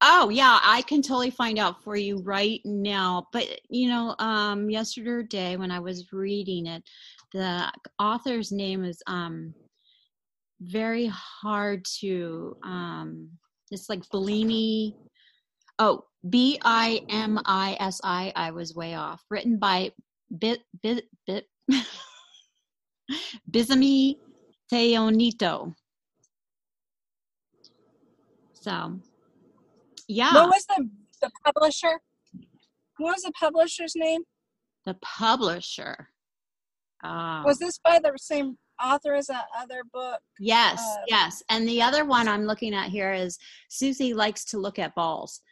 Oh 0.00 0.28
yeah, 0.28 0.60
I 0.62 0.82
can 0.82 1.02
totally 1.02 1.30
find 1.30 1.58
out 1.58 1.82
for 1.82 1.96
you 1.96 2.18
right 2.22 2.60
now. 2.64 3.26
But 3.32 3.60
you 3.68 3.88
know, 3.88 4.14
um, 4.18 4.70
yesterday 4.70 5.56
when 5.56 5.70
I 5.70 5.80
was 5.80 6.12
reading 6.12 6.66
it, 6.66 6.82
the 7.32 7.70
author's 7.98 8.52
name 8.52 8.84
is 8.84 9.02
um 9.06 9.54
very 10.60 11.06
hard 11.06 11.84
to 12.00 12.56
um. 12.62 13.28
It's 13.70 13.88
like 13.90 14.08
Bellini. 14.10 14.96
Oh, 15.78 16.04
B 16.28 16.58
I 16.64 17.02
M 17.10 17.38
I 17.44 17.76
S 17.80 18.00
I. 18.02 18.32
I 18.34 18.50
was 18.50 18.74
way 18.74 18.94
off. 18.94 19.22
Written 19.30 19.58
by 19.58 19.92
Bit 20.38 20.60
Bit 20.82 21.04
Bit 21.26 21.46
Bizami 23.50 24.16
Teonito. 24.72 25.74
So, 28.54 28.98
yeah. 30.08 30.34
What 30.34 30.48
was 30.48 30.64
the 30.66 30.88
the 31.22 31.30
publisher? 31.44 32.00
What 32.98 33.12
was 33.14 33.22
the 33.22 33.32
publisher's 33.32 33.92
name? 33.96 34.22
the 34.88 34.94
publisher. 35.02 36.08
Uh, 37.04 37.42
Was 37.44 37.58
this 37.58 37.78
by 37.84 38.00
the 38.02 38.12
same 38.16 38.56
author 38.82 39.14
as 39.14 39.26
that 39.26 39.44
other 39.56 39.82
book? 39.92 40.18
yes, 40.40 40.80
uh, 40.80 41.02
yes. 41.06 41.42
And 41.50 41.68
the 41.68 41.82
other 41.82 42.04
one 42.04 42.26
I'm 42.26 42.44
looking 42.44 42.74
at 42.74 42.88
here 42.88 43.12
is 43.12 43.38
Susie 43.68 44.14
likes 44.14 44.44
to 44.46 44.58
look 44.58 44.78
at 44.78 44.94
balls. 44.94 45.42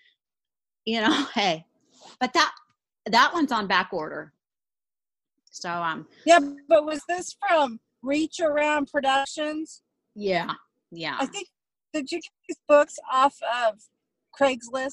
You 0.86 1.02
know, 1.02 1.26
hey, 1.34 1.66
but 2.18 2.32
that 2.32 2.52
that 3.10 3.32
one's 3.34 3.52
on 3.52 3.66
back 3.68 3.90
order. 3.92 4.32
So 5.50 5.70
um, 5.70 6.06
Yeah, 6.24 6.40
but 6.68 6.84
was 6.86 7.02
this 7.08 7.36
from 7.46 7.78
Reach 8.06 8.38
Around 8.40 8.86
Productions? 8.86 9.82
yeah, 10.14 10.52
yeah. 10.92 11.16
I 11.18 11.26
think 11.26 11.48
did 11.92 12.10
you 12.12 12.18
get 12.18 12.30
these 12.48 12.58
books 12.68 12.96
off 13.12 13.34
of 13.64 13.80
Craigslist? 14.38 14.92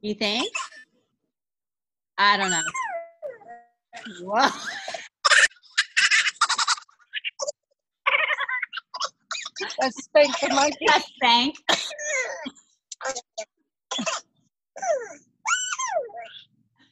You 0.00 0.14
think? 0.14 0.50
I 2.16 2.36
don't 2.36 2.50
know. 2.50 2.62
What? 4.22 4.52
That's 9.80 10.04
Spank 10.04 10.38
the 10.40 10.48
monkey. 10.48 10.76
Yes, 10.80 11.04
thank. 11.20 11.56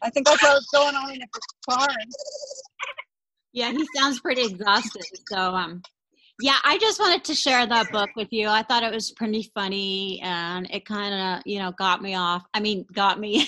I 0.03 0.11
think 0.11 0.27
that's 0.27 0.43
what 0.43 0.55
was 0.55 0.69
going 0.73 0.95
on 0.95 1.13
in 1.13 1.21
the 1.21 1.27
barn. 1.67 1.89
Yeah, 3.53 3.71
he 3.71 3.87
sounds 3.95 4.21
pretty 4.21 4.45
exhausted. 4.45 5.03
So, 5.29 5.37
um, 5.37 5.83
yeah, 6.41 6.57
I 6.65 6.79
just 6.79 6.99
wanted 6.99 7.25
to 7.25 7.35
share 7.35 7.67
that 7.67 7.93
book 7.93 8.11
with 8.17 8.29
you. 8.33 8.49
I 8.49 8.63
thought 8.63 8.83
it 8.83 8.93
was 8.93 9.13
pretty 9.13 9.51
funny, 9.55 10.21
and 10.23 10.69
it 10.71 10.87
kind 10.87 11.15
of, 11.15 11.43
you 11.47 11.59
know, 11.59 11.73
got 11.73 12.03
me 12.03 12.15
off. 12.15 12.45
I 12.55 12.61
mean, 12.61 12.87
got 12.95 13.21
me, 13.21 13.47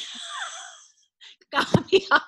got 1.52 1.90
me, 1.90 2.06
off, 2.12 2.22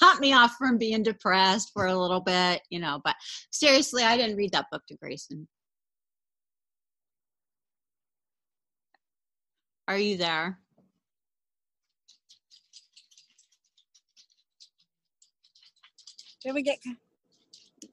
got 0.00 0.20
me 0.20 0.32
off 0.32 0.54
from 0.58 0.78
being 0.78 1.02
depressed 1.02 1.70
for 1.74 1.86
a 1.86 1.96
little 1.96 2.20
bit, 2.20 2.62
you 2.70 2.80
know. 2.80 3.00
But 3.04 3.16
seriously, 3.50 4.02
I 4.04 4.16
didn't 4.16 4.36
read 4.36 4.52
that 4.52 4.66
book 4.72 4.82
to 4.88 4.96
Grayson. 4.96 5.46
Are 9.86 9.98
you 9.98 10.16
there? 10.16 10.58
Did 16.42 16.54
we 16.54 16.62
get 16.62 16.78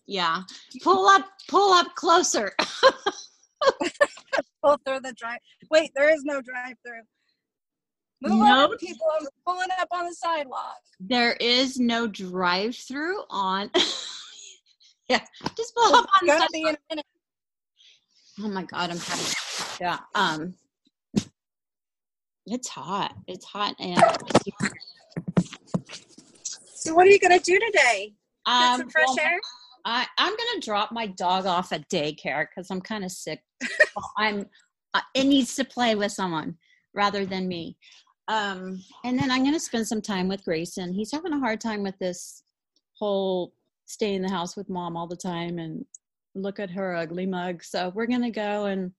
Yeah. 0.08 0.42
Pull 0.84 1.08
up, 1.08 1.26
pull 1.48 1.74
up 1.74 1.96
closer. 1.96 2.54
pull 4.64 4.78
through 4.86 5.00
the 5.02 5.14
drive? 5.18 5.40
Wait, 5.72 5.92
there 5.96 6.14
is 6.14 6.24
no 6.24 6.42
drive-through. 6.42 7.02
Move 8.22 8.40
No. 8.40 8.72
on, 8.72 8.78
people. 8.78 9.08
I'm 9.20 9.28
pulling 9.46 9.70
up 9.80 9.88
on 9.92 10.06
the 10.06 10.14
sidewalk. 10.14 10.78
There 11.00 11.34
is 11.40 11.80
no 11.80 12.08
drive-through 12.08 13.24
on. 13.30 13.70
yeah, 15.10 15.22
just 15.58 15.76
pull 15.76 15.96
up 15.96 16.06
on 16.06 16.28
the 16.28 16.28
Gonna 16.28 16.48
be 16.54 16.62
in 16.62 16.68
a 16.68 16.78
minute. 16.90 17.06
Oh 18.40 18.50
my 18.50 18.64
god, 18.64 18.92
I'm 18.92 18.98
having 18.98 19.26
yeah. 19.80 20.00
Um, 20.14 20.56
it's 22.46 22.68
hot. 22.68 23.16
It's 23.28 23.46
hot, 23.46 23.76
and 23.80 24.02
So, 26.74 26.94
what 26.94 27.08
are 27.08 27.10
you 27.10 27.20
gonna 27.20 27.40
do 27.40 27.60
today? 27.60 28.14
Um, 28.46 28.80
some 28.80 28.90
fresh 28.90 29.08
well, 29.08 29.20
air. 29.22 29.40
I, 29.86 30.08
I'm 30.18 30.34
gonna 30.36 30.62
drop 30.62 30.92
my 30.92 31.08
dog 31.08 31.46
off 31.46 31.72
at 31.72 31.88
daycare 31.90 32.48
because 32.50 32.72
I'm 32.72 32.82
kind 32.82 33.06
of 33.06 33.12
sick. 33.12 33.42
I'm. 34.18 34.48
Uh, 34.94 35.02
it 35.14 35.26
needs 35.26 35.56
to 35.56 35.66
play 35.66 35.94
with 35.96 36.12
someone 36.12 36.56
rather 36.94 37.26
than 37.26 37.48
me. 37.48 37.78
Um, 38.28 38.82
and 39.04 39.20
then 39.20 39.30
I'm 39.30 39.44
gonna 39.44 39.60
spend 39.60 39.88
some 39.88 40.02
time 40.02 40.28
with 40.28 40.44
Grayson. 40.44 40.94
He's 40.94 41.12
having 41.12 41.34
a 41.34 41.40
hard 41.40 41.62
time 41.62 41.84
with 41.84 41.98
this 42.00 42.44
whole 42.98 43.54
stay 43.86 44.16
in 44.16 44.24
the 44.24 44.30
house 44.30 44.56
with 44.56 44.70
mom 44.70 44.98
all 44.98 45.06
the 45.06 45.16
time 45.16 45.60
and 45.60 45.86
look 46.34 46.60
at 46.60 46.72
her 46.72 46.96
ugly 46.96 47.28
mug. 47.28 47.64
So 47.64 47.92
we're 47.94 48.08
gonna 48.08 48.32
go 48.32 48.66
and 48.66 48.92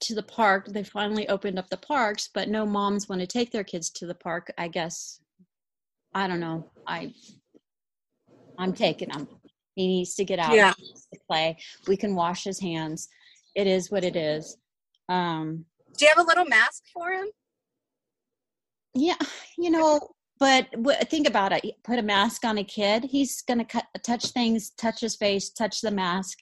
to 0.00 0.14
the 0.16 0.22
park. 0.24 0.66
They 0.66 0.82
finally 0.82 1.28
opened 1.28 1.60
up 1.60 1.70
the 1.70 1.76
parks, 1.76 2.28
but 2.34 2.48
no 2.48 2.66
moms 2.66 3.08
want 3.08 3.20
to 3.20 3.26
take 3.26 3.52
their 3.52 3.62
kids 3.62 3.90
to 3.90 4.06
the 4.06 4.14
park. 4.14 4.52
I 4.58 4.66
guess 4.66 5.20
I 6.14 6.26
don't 6.26 6.40
know. 6.40 6.70
I 6.86 7.14
I'm 8.58 8.72
taking 8.72 9.10
him. 9.10 9.28
He 9.74 9.86
needs 9.86 10.14
to 10.16 10.24
get 10.24 10.38
out. 10.38 10.54
Yeah. 10.54 10.72
to 10.72 11.20
play. 11.26 11.56
We 11.88 11.96
can 11.96 12.14
wash 12.14 12.44
his 12.44 12.60
hands. 12.60 13.08
It 13.54 13.66
is 13.66 13.90
what 13.90 14.04
it 14.04 14.16
is. 14.16 14.56
Um, 15.08 15.64
Do 15.96 16.04
you 16.04 16.12
have 16.14 16.24
a 16.24 16.26
little 16.28 16.44
mask 16.44 16.84
for 16.92 17.10
him? 17.10 17.26
Yeah, 18.94 19.16
you 19.58 19.70
know, 19.70 20.00
but 20.38 20.66
think 21.08 21.26
about 21.26 21.52
it. 21.52 21.64
Put 21.82 21.98
a 21.98 22.02
mask 22.02 22.44
on 22.44 22.58
a 22.58 22.64
kid. 22.64 23.04
He's 23.04 23.40
going 23.42 23.58
to 23.58 23.64
cut, 23.64 23.86
touch 24.04 24.26
things, 24.32 24.70
touch 24.70 25.00
his 25.00 25.16
face, 25.16 25.50
touch 25.50 25.80
the 25.80 25.90
mask. 25.90 26.38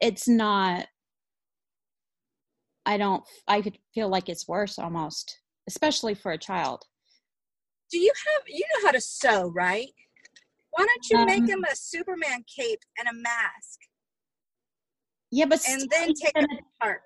It's 0.00 0.28
not. 0.28 0.86
I 2.86 2.96
don't. 2.96 3.22
I 3.48 3.62
feel 3.94 4.08
like 4.08 4.28
it's 4.28 4.46
worse 4.48 4.78
almost, 4.78 5.40
especially 5.66 6.14
for 6.14 6.32
a 6.32 6.38
child. 6.38 6.84
Do 7.90 7.98
you 7.98 8.12
have? 8.14 8.42
You 8.46 8.64
know 8.74 8.86
how 8.86 8.92
to 8.92 9.00
sew, 9.00 9.48
right? 9.54 9.88
Why 10.78 10.86
don't 10.86 11.10
you 11.10 11.18
um, 11.18 11.26
make 11.26 11.50
him 11.50 11.64
a 11.64 11.74
Superman 11.74 12.44
cape 12.56 12.78
and 13.00 13.08
a 13.08 13.12
mask? 13.12 13.80
Yeah, 15.32 15.46
but 15.46 15.60
and 15.68 15.90
then 15.90 16.14
take 16.14 16.34
gonna, 16.34 16.46
it 16.52 16.64
apart. 16.80 17.00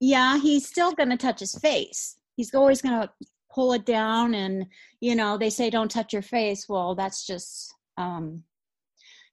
Yeah, 0.00 0.38
he's 0.38 0.66
still 0.66 0.92
going 0.92 1.10
to 1.10 1.18
touch 1.18 1.40
his 1.40 1.54
face. 1.58 2.16
He's 2.36 2.54
always 2.54 2.80
going 2.80 2.98
to 2.98 3.10
pull 3.52 3.74
it 3.74 3.84
down, 3.84 4.32
and 4.32 4.64
you 5.02 5.14
know 5.14 5.36
they 5.36 5.50
say 5.50 5.68
don't 5.68 5.90
touch 5.90 6.14
your 6.14 6.22
face. 6.22 6.64
Well, 6.66 6.94
that's 6.94 7.26
just, 7.26 7.74
um, 7.98 8.42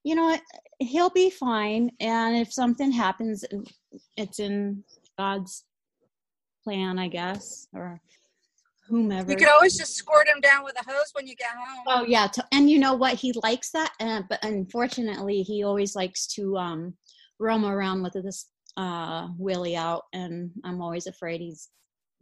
you 0.03 0.15
know, 0.15 0.37
he'll 0.79 1.09
be 1.09 1.29
fine. 1.29 1.89
And 2.01 2.35
if 2.35 2.51
something 2.51 2.91
happens, 2.91 3.45
it's 4.17 4.39
in 4.39 4.83
God's 5.17 5.63
plan, 6.65 6.99
I 6.99 7.07
guess, 7.07 7.69
or 7.73 8.01
whomever. 8.87 9.31
You 9.31 9.37
could 9.37 9.49
always 9.49 9.77
just 9.77 9.95
squirt 9.95 10.27
him 10.27 10.41
down 10.41 10.63
with 10.63 10.75
a 10.79 10.83
hose 10.89 11.11
when 11.13 11.27
you 11.27 11.35
get 11.35 11.49
home. 11.49 11.83
Oh 11.87 12.05
yeah, 12.05 12.27
and 12.51 12.69
you 12.69 12.79
know 12.79 12.93
what? 12.93 13.13
He 13.13 13.33
likes 13.43 13.71
that, 13.71 13.91
uh, 13.99 14.21
but 14.29 14.43
unfortunately, 14.43 15.43
he 15.43 15.63
always 15.63 15.95
likes 15.95 16.27
to 16.35 16.57
um, 16.57 16.93
roam 17.39 17.65
around 17.65 18.03
with 18.03 18.13
this 18.13 18.47
uh, 18.77 19.27
willy 19.37 19.75
out, 19.75 20.03
and 20.13 20.51
I'm 20.63 20.81
always 20.81 21.07
afraid 21.07 21.41
he's 21.41 21.69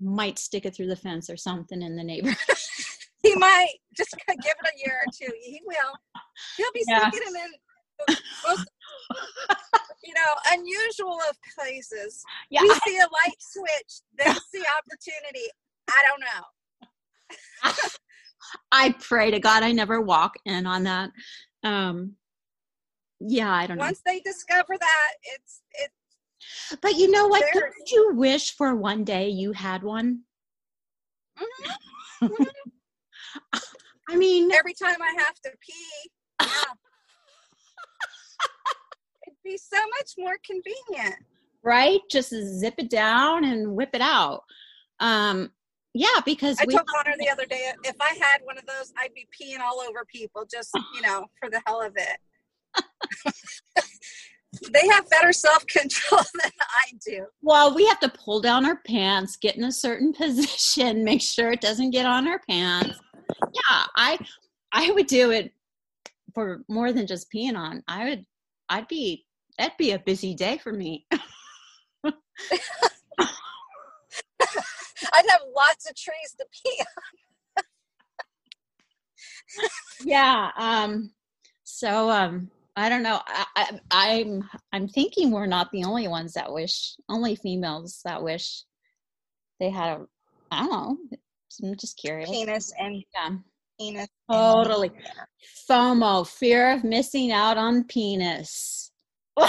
might 0.01 0.38
stick 0.38 0.65
it 0.65 0.75
through 0.75 0.88
the 0.88 0.95
fence 0.95 1.29
or 1.29 1.38
something 1.38 1.81
in 1.81 1.95
the 1.95 2.03
neighborhood. 2.03 2.57
he 3.24 3.36
might 3.36 3.74
just 3.95 4.12
give 4.12 4.38
it 4.38 4.74
a 4.74 4.77
year 4.77 5.00
or 5.05 5.12
two. 5.12 5.31
He 5.41 5.62
will. 5.65 5.93
He'll 6.57 6.72
be 6.74 6.84
yeah. 6.88 7.10
sticking 7.10 7.27
him 7.27 7.36
in. 7.36 7.51
Most, 8.48 8.67
you 10.03 10.13
know, 10.13 10.34
unusual 10.51 11.17
of 11.29 11.38
places. 11.57 12.22
Yeah. 12.50 12.62
We 12.62 12.74
see 12.86 12.98
a 12.98 13.07
light 13.07 13.39
switch, 13.39 14.01
then 14.17 14.36
see 14.51 14.63
opportunity. 14.77 15.48
I 15.89 16.03
don't 16.07 16.19
know. 16.19 16.43
I 18.72 18.94
pray 19.00 19.32
to 19.32 19.39
God 19.39 19.63
I 19.63 19.72
never 19.72 20.01
walk 20.01 20.36
in 20.46 20.65
on 20.65 20.84
that. 20.84 21.12
Um, 21.63 22.15
yeah, 23.20 23.51
I 23.51 23.67
don't 23.67 23.77
Once 23.77 24.01
know. 24.05 24.12
Once 24.12 24.24
they 24.24 24.29
discover 24.29 24.77
that, 24.79 25.12
it's 25.24 25.62
it's. 25.74 26.79
But 26.81 26.96
you 26.96 27.09
know 27.09 27.27
what? 27.27 27.44
Don't 27.53 27.92
you 27.92 28.14
wish 28.14 28.55
for 28.55 28.75
one 28.75 29.03
day 29.03 29.29
you 29.29 29.51
had 29.51 29.83
one? 29.83 30.22
Mm-hmm. 31.40 32.25
Mm-hmm. 32.25 33.59
I 34.09 34.16
mean, 34.16 34.51
every 34.51 34.74
time 34.74 35.01
I 35.01 35.16
have 35.18 35.35
to 35.44 35.51
pee, 35.59 36.11
yeah. 36.42 36.48
it'd 39.27 39.38
be 39.44 39.57
so 39.57 39.77
much 39.98 40.14
more 40.18 40.35
convenient. 40.46 41.16
Right? 41.64 42.00
Just 42.11 42.29
zip 42.29 42.75
it 42.77 42.90
down 42.90 43.44
and 43.44 43.75
whip 43.75 43.90
it 43.94 44.01
out. 44.01 44.44
Um, 45.00 45.50
yeah, 45.96 46.20
because 46.25 46.58
I 46.60 46.66
told 46.66 46.86
Connor 46.88 47.16
the 47.18 47.29
other 47.29 47.46
day 47.46 47.72
if 47.86 47.96
I 48.01 48.14
had 48.20 48.42
one 48.44 48.58
of 48.58 48.66
those, 48.66 48.92
I'd 48.98 49.14
be 49.14 49.25
peeing 49.34 49.62
all 49.62 49.79
over 49.79 50.03
people 50.03 50.46
just, 50.46 50.72
you 50.94 51.01
know, 51.01 51.25
for 51.40 51.50
the 51.50 51.62
hell 51.66 51.81
of 51.81 51.96
it. 51.96 52.18
they 54.74 54.86
have 54.90 55.10
better 55.10 55.31
self 55.31 55.66
control 55.68 56.22
than 56.44 56.51
I 56.60 56.98
do. 57.05 57.25
Well, 57.42 57.74
we 57.74 57.86
have 57.88 58.01
to 58.01 58.10
pull 58.10 58.42
down 58.42 58.66
our 58.66 58.81
pants, 58.86 59.38
get 59.38 59.55
in 59.55 59.64
a 59.64 59.72
certain 59.72 60.12
position, 60.14 61.05
make 61.05 61.22
sure 61.22 61.53
it 61.53 61.62
doesn't 61.62 61.92
get 61.92 62.05
on 62.05 62.27
our 62.27 62.42
pants. 62.50 63.00
Yeah, 63.42 63.86
I 63.96 64.20
I 64.74 64.92
would 64.92 65.08
do 65.08 65.31
it 65.31 65.53
for 66.34 66.66
more 66.68 66.92
than 66.92 67.08
just 67.08 67.31
peeing 67.31 67.55
on. 67.55 67.81
I 67.88 68.10
would 68.10 68.25
I'd 68.68 68.90
be 68.90 69.25
that'd 69.58 69.77
be 69.77 69.92
a 69.92 70.00
busy 70.00 70.36
day 70.36 70.58
for 70.58 70.74
me. 70.74 71.08
I'd 75.14 75.25
have 75.29 75.42
lots 75.55 75.90
of 75.90 75.96
trees 75.96 76.36
to 76.38 76.46
pee 76.51 76.81
on. 76.81 77.64
yeah. 80.05 80.51
Um, 80.58 81.12
so 81.64 82.10
um, 82.10 82.50
I 82.75 82.90
don't 82.90 83.03
know. 83.03 83.22
I, 83.27 83.46
I, 83.55 83.79
I'm 83.92 84.50
I'm 84.72 84.88
thinking 84.88 85.31
we're 85.31 85.46
not 85.46 85.72
the 85.72 85.84
only 85.84 86.08
ones 86.08 86.34
that 86.34 86.51
wish. 86.51 86.96
Only 87.10 87.36
females 87.36 88.01
that 88.05 88.22
wish 88.22 88.64
they 89.60 89.70
had 89.70 89.98
a. 89.98 90.05
I 90.51 90.60
don't 90.60 90.72
know. 90.72 90.98
I'm 91.64 91.75
just 91.75 91.98
curious. 91.98 92.29
Penis 92.29 92.74
and 92.79 93.03
yeah. 93.14 93.38
Penis. 93.79 94.08
Totally. 94.31 94.92
FOMO, 95.70 96.27
fear 96.27 96.72
of 96.72 96.84
missing 96.84 97.31
out 97.31 97.58
on 97.58 97.84
penis. 97.86 98.92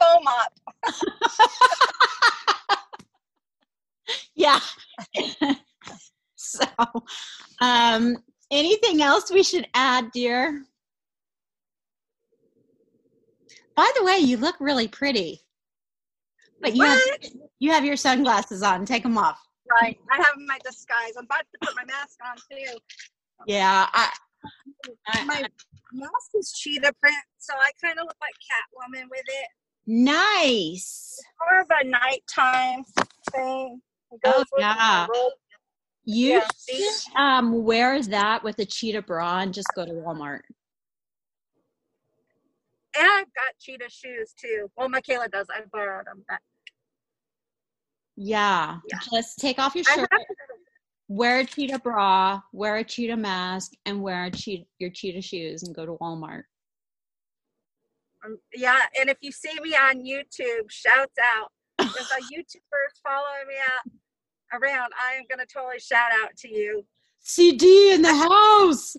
foam 0.00 0.24
up. 0.26 0.52
yeah. 4.34 4.60
so, 6.36 6.64
um, 7.60 8.16
anything 8.50 9.02
else 9.02 9.30
we 9.30 9.42
should 9.42 9.66
add, 9.74 10.10
dear? 10.12 10.64
By 13.76 13.90
the 13.96 14.04
way, 14.04 14.18
you 14.18 14.36
look 14.36 14.56
really 14.60 14.88
pretty. 14.88 15.40
But 16.60 16.76
you 16.76 16.84
have, 16.84 17.00
you 17.58 17.70
have 17.70 17.84
your 17.84 17.96
sunglasses 17.96 18.62
on. 18.62 18.84
Take 18.84 19.02
them 19.02 19.16
off. 19.16 19.40
Right. 19.80 19.98
I 20.10 20.16
have 20.16 20.34
my 20.46 20.58
disguise. 20.64 21.12
I'm 21.16 21.24
about 21.24 21.44
to 21.52 21.66
put 21.66 21.76
my 21.76 21.84
mask 21.84 22.18
on 22.26 22.36
too. 22.36 22.78
Yeah. 23.46 23.86
I, 23.92 24.10
I 25.08 25.24
my 25.24 25.42
mask 25.92 26.30
is 26.34 26.52
cheetah 26.52 26.92
print, 27.00 27.16
so 27.38 27.54
I 27.56 27.70
kind 27.82 27.98
of 27.98 28.06
look 28.06 28.16
like 28.20 28.34
Catwoman 28.34 29.04
with 29.10 29.24
it. 29.26 29.48
Nice. 29.86 31.18
More 31.40 31.60
of 31.62 31.66
a 31.70 31.84
nighttime 31.84 32.84
thing. 33.32 33.80
Oh 34.24 34.44
yeah. 34.58 35.06
You 36.04 36.42
yeah, 36.68 36.90
um 37.16 37.64
wear 37.64 38.02
that 38.02 38.42
with 38.42 38.58
a 38.58 38.64
cheetah 38.64 39.02
bra 39.02 39.40
and 39.40 39.54
just 39.54 39.68
go 39.74 39.84
to 39.84 39.92
Walmart. 39.92 40.40
And 42.96 43.06
I've 43.06 43.26
got 43.26 43.58
cheetah 43.60 43.88
shoes 43.88 44.34
too. 44.36 44.68
Well, 44.76 44.88
Michaela 44.88 45.28
does. 45.28 45.46
I 45.50 45.60
borrowed 45.72 46.06
them. 46.06 46.24
But... 46.28 46.38
Yeah. 48.16 48.78
yeah. 48.90 48.98
Just 49.12 49.38
take 49.38 49.58
off 49.58 49.74
your 49.74 49.84
shirt. 49.84 50.08
Wear 51.08 51.40
a 51.40 51.44
cheetah 51.44 51.80
bra, 51.80 52.40
wear 52.52 52.76
a 52.76 52.84
cheetah 52.84 53.16
mask, 53.16 53.72
and 53.84 54.00
wear 54.00 54.30
cheetah, 54.30 54.64
your 54.78 54.90
cheetah 54.90 55.22
shoes 55.22 55.64
and 55.64 55.74
go 55.74 55.84
to 55.84 55.96
Walmart. 56.00 56.42
Um, 58.24 58.38
yeah, 58.54 58.80
and 58.98 59.08
if 59.08 59.18
you 59.20 59.32
see 59.32 59.54
me 59.62 59.74
on 59.74 60.04
YouTube, 60.04 60.70
shouts 60.70 61.16
out. 61.22 61.50
If 61.78 62.10
a 62.10 62.34
YouTuber 62.34 62.84
following 63.02 63.48
me 63.48 63.54
out 63.64 64.60
around, 64.60 64.92
I 65.00 65.14
am 65.14 65.24
gonna 65.30 65.46
totally 65.46 65.80
shout 65.80 66.10
out 66.22 66.36
to 66.38 66.48
you. 66.48 66.84
CD 67.20 67.94
in 67.94 68.02
the 68.02 68.14
house. 68.14 68.96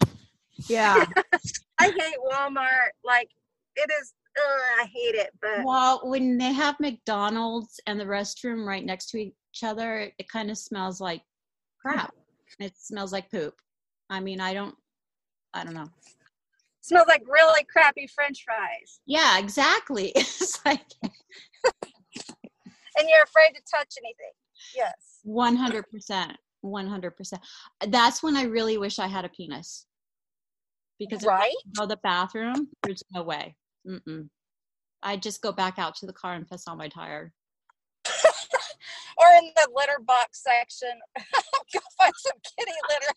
Yeah. 0.67 1.05
I 1.79 1.86
hate 1.86 2.17
Walmart. 2.31 2.91
Like 3.03 3.29
it 3.75 3.89
is. 4.01 4.13
Ugh, 4.38 4.62
I 4.79 4.86
hate 4.86 5.15
it. 5.15 5.29
But 5.41 5.65
well, 5.65 6.01
when 6.03 6.38
they 6.38 6.53
have 6.53 6.79
McDonald's 6.79 7.79
and 7.86 7.99
the 7.99 8.05
restroom 8.05 8.65
right 8.65 8.86
next 8.86 9.10
to 9.10 9.17
each 9.17 9.63
other, 9.63 10.12
it 10.17 10.29
kind 10.29 10.49
of 10.49 10.57
smells 10.57 11.01
like 11.01 11.21
crap. 11.79 12.13
it 12.60 12.73
smells 12.77 13.12
like 13.12 13.29
poop. 13.29 13.53
I 14.10 14.19
mean, 14.19 14.39
I 14.39 14.53
don't. 14.53 14.75
I 15.53 15.65
don't 15.65 15.73
know 15.73 15.89
smells 16.82 17.08
like 17.08 17.24
really 17.28 17.63
crappy 17.72 18.08
french 18.08 18.44
fries. 18.46 19.00
Yeah, 19.06 19.39
exactly. 19.39 20.12
it's 20.15 20.63
like 20.65 20.82
and 21.04 21.12
you're 23.08 23.24
afraid 23.24 23.54
to 23.56 23.62
touch 23.74 23.94
anything. 24.04 24.34
Yes. 24.76 25.20
100%. 25.26 26.36
100%. 26.63 27.39
That's 27.88 28.22
when 28.22 28.36
I 28.36 28.44
really 28.44 28.78
wish 28.78 29.00
I 29.00 29.08
had 29.08 29.26
a 29.26 29.30
penis. 29.30 29.86
because 31.00 31.24
if 31.24 31.28
Right? 31.28 31.52
I 31.52 31.70
go 31.78 31.84
to 31.84 31.88
the 31.88 31.98
bathroom, 32.04 32.67
there's 32.84 33.04
no 33.13 33.24
way. 33.24 33.56
Mm-mm. 33.88 34.30
I 35.02 35.17
just 35.17 35.41
go 35.41 35.52
back 35.52 35.80
out 35.80 35.96
to 35.96 36.06
the 36.06 36.13
car 36.13 36.34
and 36.34 36.48
piss 36.48 36.67
on 36.67 36.78
my 36.78 36.89
tire. 36.89 37.34
Or 39.17 39.28
in 39.38 39.52
the 39.56 39.67
litter 39.76 40.00
box 40.04 40.41
section, 40.41 40.89
go 41.74 41.80
find 42.00 42.13
some 42.17 42.38
kitty 42.58 42.72
litter. 42.89 43.13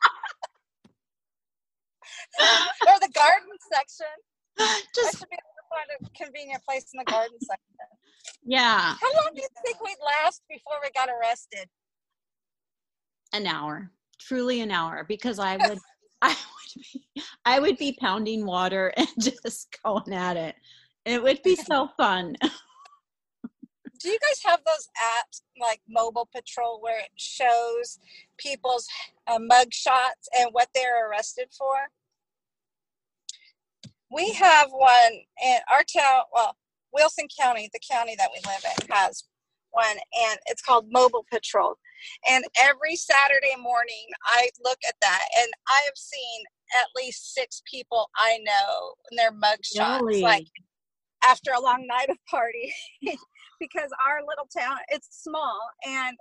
or 2.89 2.99
the 3.01 3.11
garden 3.15 3.57
section. 3.73 4.15
Just 4.95 5.19
should 5.19 5.29
be 5.31 5.37
able 5.37 5.55
to 5.57 5.67
find 5.71 5.89
a 5.95 6.25
convenient 6.25 6.63
place 6.65 6.87
in 6.95 6.99
the 6.99 7.05
garden 7.11 7.39
section. 7.41 7.87
yeah, 8.45 8.95
How 9.01 9.13
long 9.23 9.31
do 9.35 9.43
you 9.43 9.49
think 9.65 9.83
we'd 9.83 9.97
last 10.05 10.43
before 10.49 10.75
we 10.83 10.91
got 10.95 11.09
arrested? 11.09 11.69
an 13.33 13.47
hour, 13.49 13.91
truly 14.21 14.61
an 14.61 14.71
hour, 14.71 15.05
because 15.09 15.39
I 15.39 15.57
would, 15.69 15.79
I 16.23 16.29
would 16.29 16.83
be, 16.93 17.05
I 17.45 17.59
would 17.61 17.77
be 17.77 17.97
pounding 18.01 18.47
water 18.47 18.93
and 18.97 19.09
just 19.19 19.77
going 19.85 20.13
at 20.13 20.37
it. 20.37 20.55
It 21.05 21.23
would 21.23 21.43
be 21.43 21.57
so 21.57 21.89
fun. 21.97 22.37
Do 24.05 24.11
you 24.11 24.19
guys 24.21 24.43
have 24.45 24.61
those 24.67 24.87
apps 25.03 25.41
like 25.59 25.81
Mobile 25.89 26.29
Patrol 26.31 26.79
where 26.83 26.99
it 26.99 27.09
shows 27.17 27.99
people's 28.37 28.87
uh, 29.27 29.39
mug 29.41 29.73
shots 29.73 30.29
and 30.39 30.51
what 30.53 30.69
they're 30.75 31.09
arrested 31.09 31.49
for? 31.57 31.75
We 34.13 34.35
have 34.35 34.69
one 34.73 35.13
in 35.43 35.57
our 35.73 35.85
town, 35.85 36.25
well, 36.35 36.55
Wilson 36.93 37.29
County, 37.41 37.71
the 37.73 37.81
county 37.91 38.15
that 38.19 38.29
we 38.31 38.41
live 38.47 38.63
in, 38.79 38.95
has 38.95 39.25
one, 39.71 39.97
and 39.97 40.39
it's 40.49 40.61
called 40.61 40.85
Mobile 40.91 41.25
Patrol. 41.33 41.75
And 42.31 42.45
every 42.63 42.97
Saturday 42.97 43.57
morning, 43.59 44.07
I 44.27 44.51
look 44.63 44.79
at 44.87 44.97
that, 45.01 45.23
and 45.41 45.51
I 45.67 45.81
have 45.87 45.97
seen 45.97 46.45
at 46.79 46.89
least 46.95 47.33
six 47.33 47.63
people 47.71 48.11
I 48.19 48.37
know 48.45 48.93
in 49.11 49.17
their 49.17 49.33
mug 49.33 49.61
shots, 49.65 50.03
Really? 50.03 50.21
like 50.21 50.47
after 51.25 51.53
a 51.53 51.61
long 51.61 51.87
night 51.87 52.11
of 52.11 52.19
party, 52.31 52.75
because 53.61 53.91
our 54.07 54.21
little 54.21 54.49
town 54.57 54.77
it's 54.89 55.23
small, 55.23 55.61
and 55.87 56.17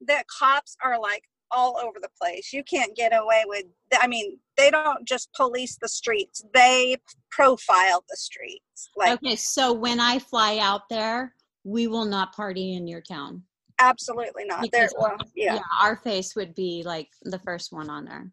the 0.00 0.22
cops 0.38 0.76
are 0.82 1.00
like 1.00 1.22
all 1.50 1.78
over 1.78 1.98
the 2.00 2.08
place. 2.20 2.52
You 2.52 2.64
can't 2.64 2.96
get 2.96 3.12
away 3.12 3.44
with. 3.46 3.64
I 4.00 4.06
mean, 4.06 4.38
they 4.56 4.70
don't 4.70 5.06
just 5.06 5.28
police 5.34 5.76
the 5.80 5.88
streets; 5.88 6.44
they 6.52 6.96
profile 7.30 8.04
the 8.08 8.16
streets. 8.16 8.90
Like 8.96 9.22
Okay, 9.22 9.36
so 9.36 9.72
when 9.72 10.00
I 10.00 10.18
fly 10.18 10.58
out 10.58 10.88
there, 10.88 11.34
we 11.64 11.86
will 11.86 12.04
not 12.04 12.34
party 12.34 12.74
in 12.74 12.86
your 12.86 13.00
town. 13.00 13.42
absolutely 13.80 14.44
not. 14.44 14.68
They're 14.70 14.88
well, 14.98 15.16
yeah. 15.34 15.58
our 15.80 15.96
face 15.96 16.36
would 16.36 16.54
be 16.54 16.82
like 16.84 17.08
the 17.22 17.38
first 17.40 17.72
one 17.72 17.90
on 17.90 18.04
there. 18.04 18.30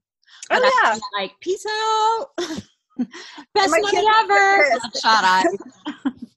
Oh 0.49 0.81
yeah. 0.83 0.97
Like, 1.19 1.33
peace 1.41 1.65
out. 1.67 2.27
Best 3.53 3.69
money 3.69 4.07
ever. 4.19 4.69
get 4.69 4.81
pissed. 4.93 5.05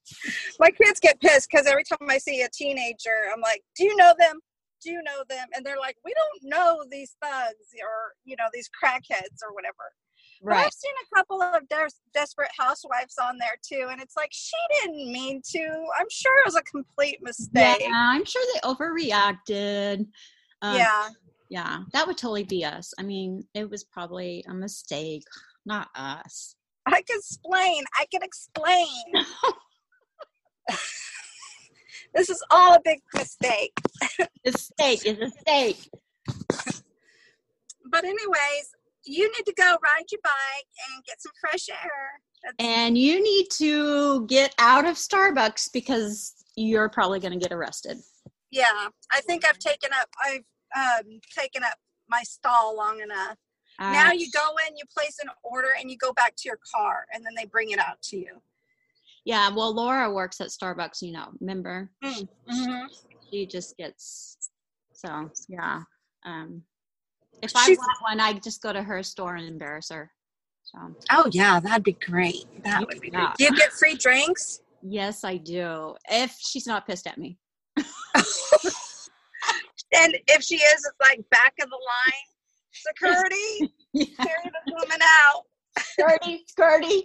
My 0.58 0.70
kids 0.70 1.00
get 1.00 1.20
pissed 1.20 1.48
because 1.50 1.66
every 1.66 1.84
time 1.84 2.08
I 2.08 2.18
see 2.18 2.42
a 2.42 2.48
teenager, 2.52 3.30
I'm 3.32 3.40
like, 3.40 3.62
"Do 3.76 3.84
you 3.84 3.96
know 3.96 4.14
them? 4.18 4.40
Do 4.82 4.90
you 4.90 5.02
know 5.02 5.24
them?" 5.28 5.48
And 5.54 5.64
they're 5.64 5.78
like, 5.78 5.96
"We 6.04 6.14
don't 6.14 6.50
know 6.50 6.84
these 6.90 7.16
thugs 7.22 7.68
or 7.80 8.14
you 8.24 8.36
know 8.36 8.48
these 8.52 8.68
crackheads 8.82 9.42
or 9.42 9.52
whatever." 9.52 9.92
But 10.42 10.50
Right. 10.50 10.66
I've 10.66 10.72
seen 10.72 10.92
a 11.12 11.16
couple 11.16 11.42
of 11.42 11.68
des- 11.68 11.96
desperate 12.12 12.50
housewives 12.58 13.16
on 13.22 13.38
there 13.38 13.56
too, 13.66 13.88
and 13.90 14.00
it's 14.00 14.16
like 14.16 14.30
she 14.32 14.56
didn't 14.82 15.10
mean 15.12 15.40
to. 15.52 15.86
I'm 15.98 16.08
sure 16.10 16.38
it 16.40 16.46
was 16.46 16.56
a 16.56 16.62
complete 16.62 17.18
mistake. 17.22 17.80
Yeah. 17.80 17.92
I'm 17.92 18.24
sure 18.24 18.42
they 18.52 18.60
overreacted. 18.60 20.06
Um, 20.62 20.76
yeah. 20.76 21.08
Yeah, 21.50 21.80
that 21.92 22.06
would 22.06 22.18
totally 22.18 22.44
be 22.44 22.64
us. 22.64 22.92
I 22.98 23.02
mean, 23.02 23.46
it 23.54 23.68
was 23.70 23.84
probably 23.84 24.44
a 24.48 24.54
mistake, 24.54 25.24
not 25.64 25.88
us. 25.94 26.56
I 26.86 27.02
can 27.02 27.18
explain. 27.18 27.84
I 27.98 28.06
can 28.10 28.22
explain. 28.22 28.86
this 32.14 32.30
is 32.30 32.42
all 32.50 32.74
a 32.74 32.80
big 32.84 33.00
mistake. 33.14 33.78
mistake 34.44 35.06
is 35.06 35.18
a 35.18 35.30
steak. 35.40 35.90
But 37.90 38.04
anyways, 38.04 38.74
you 39.04 39.30
need 39.30 39.44
to 39.46 39.54
go 39.56 39.64
ride 39.64 40.04
your 40.10 40.20
bike 40.22 40.66
and 40.94 41.04
get 41.04 41.20
some 41.20 41.32
fresh 41.40 41.68
air. 41.68 42.20
That's, 42.42 42.54
And 42.58 42.98
you 42.98 43.22
need 43.22 43.46
to 43.52 44.26
get 44.26 44.54
out 44.58 44.86
of 44.86 44.96
Starbucks 44.96 45.72
because 45.72 46.34
you're 46.56 46.88
probably 46.88 47.20
going 47.20 47.38
to 47.38 47.38
get 47.38 47.52
arrested. 47.52 47.98
yeah, 48.50 48.88
I 49.12 49.20
think 49.22 49.44
I've 49.44 49.58
taken 49.58 49.90
up. 49.92 50.08
I've 50.24 50.44
um, 50.76 51.20
taken 51.36 51.62
up 51.62 51.76
my 52.08 52.22
stall 52.22 52.76
long 52.76 53.00
enough. 53.00 53.36
now 53.80 54.10
Uh, 54.10 54.12
you 54.12 54.30
go 54.32 54.56
in, 54.66 54.76
you 54.76 54.84
place 54.96 55.18
an 55.22 55.30
order, 55.42 55.70
and 55.78 55.90
you 55.90 55.96
go 55.96 56.12
back 56.12 56.34
to 56.36 56.48
your 56.48 56.58
car, 56.74 57.06
and 57.12 57.24
then 57.24 57.32
they 57.36 57.44
bring 57.44 57.70
it 57.70 57.78
out 57.78 58.00
to 58.02 58.16
you. 58.16 58.40
Yeah, 59.24 59.48
well, 59.54 59.74
Laura 59.74 60.12
works 60.12 60.40
at 60.40 60.48
Starbucks, 60.48 61.00
you 61.02 61.12
know, 61.12 61.28
remember? 61.40 61.90
Mm-hmm. 62.04 62.84
She 63.30 63.46
just 63.46 63.76
gets, 63.76 64.36
so 64.92 65.30
yeah. 65.48 65.80
Um, 66.26 66.62
if 67.42 67.52
I 67.56 67.68
want 67.70 68.02
one, 68.02 68.20
I 68.20 68.34
just 68.34 68.62
go 68.62 68.72
to 68.72 68.82
her 68.82 69.02
store 69.02 69.36
and 69.36 69.46
embarrass 69.46 69.88
her. 69.90 70.10
So, 70.62 70.78
Oh 71.10 71.26
yeah, 71.32 71.60
that'd 71.60 71.84
be 71.84 71.92
great. 71.92 72.44
That 72.64 72.80
would 72.86 73.00
be 73.00 73.10
great. 73.10 73.28
Do 73.38 73.44
you 73.44 73.56
get 73.56 73.72
free 73.72 73.94
drinks? 73.96 74.60
yes, 74.82 75.24
I 75.24 75.36
do. 75.38 75.94
If 76.10 76.36
she's 76.38 76.66
not 76.66 76.86
pissed 76.86 77.06
at 77.06 77.18
me. 77.18 77.38
And 79.96 80.16
if 80.26 80.42
she 80.42 80.56
is, 80.56 80.84
it's 80.84 80.90
like 81.00 81.20
back 81.30 81.54
of 81.62 81.68
the 81.70 81.76
line. 81.76 82.26
Security, 82.72 83.72
Yeah. 83.92 84.06
carry 84.16 84.50
the 84.66 84.72
woman 84.72 84.98
out. 85.24 85.42
Skirty, 85.78 86.40
skirty. 86.50 87.02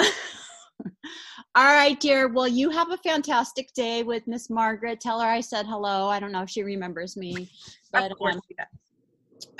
All 1.56 1.72
right, 1.72 1.98
dear. 2.00 2.26
Well, 2.26 2.48
you 2.48 2.68
have 2.70 2.90
a 2.90 2.96
fantastic 2.96 3.72
day 3.74 4.02
with 4.02 4.26
Miss 4.26 4.50
Margaret. 4.50 5.00
Tell 5.00 5.20
her 5.20 5.28
I 5.28 5.40
said 5.40 5.66
hello. 5.66 6.08
I 6.08 6.18
don't 6.18 6.32
know 6.32 6.42
if 6.42 6.50
she 6.50 6.64
remembers 6.64 7.16
me, 7.16 7.48
but 7.92 8.10
of 8.10 8.18
course 8.18 8.34
um, 8.34 8.40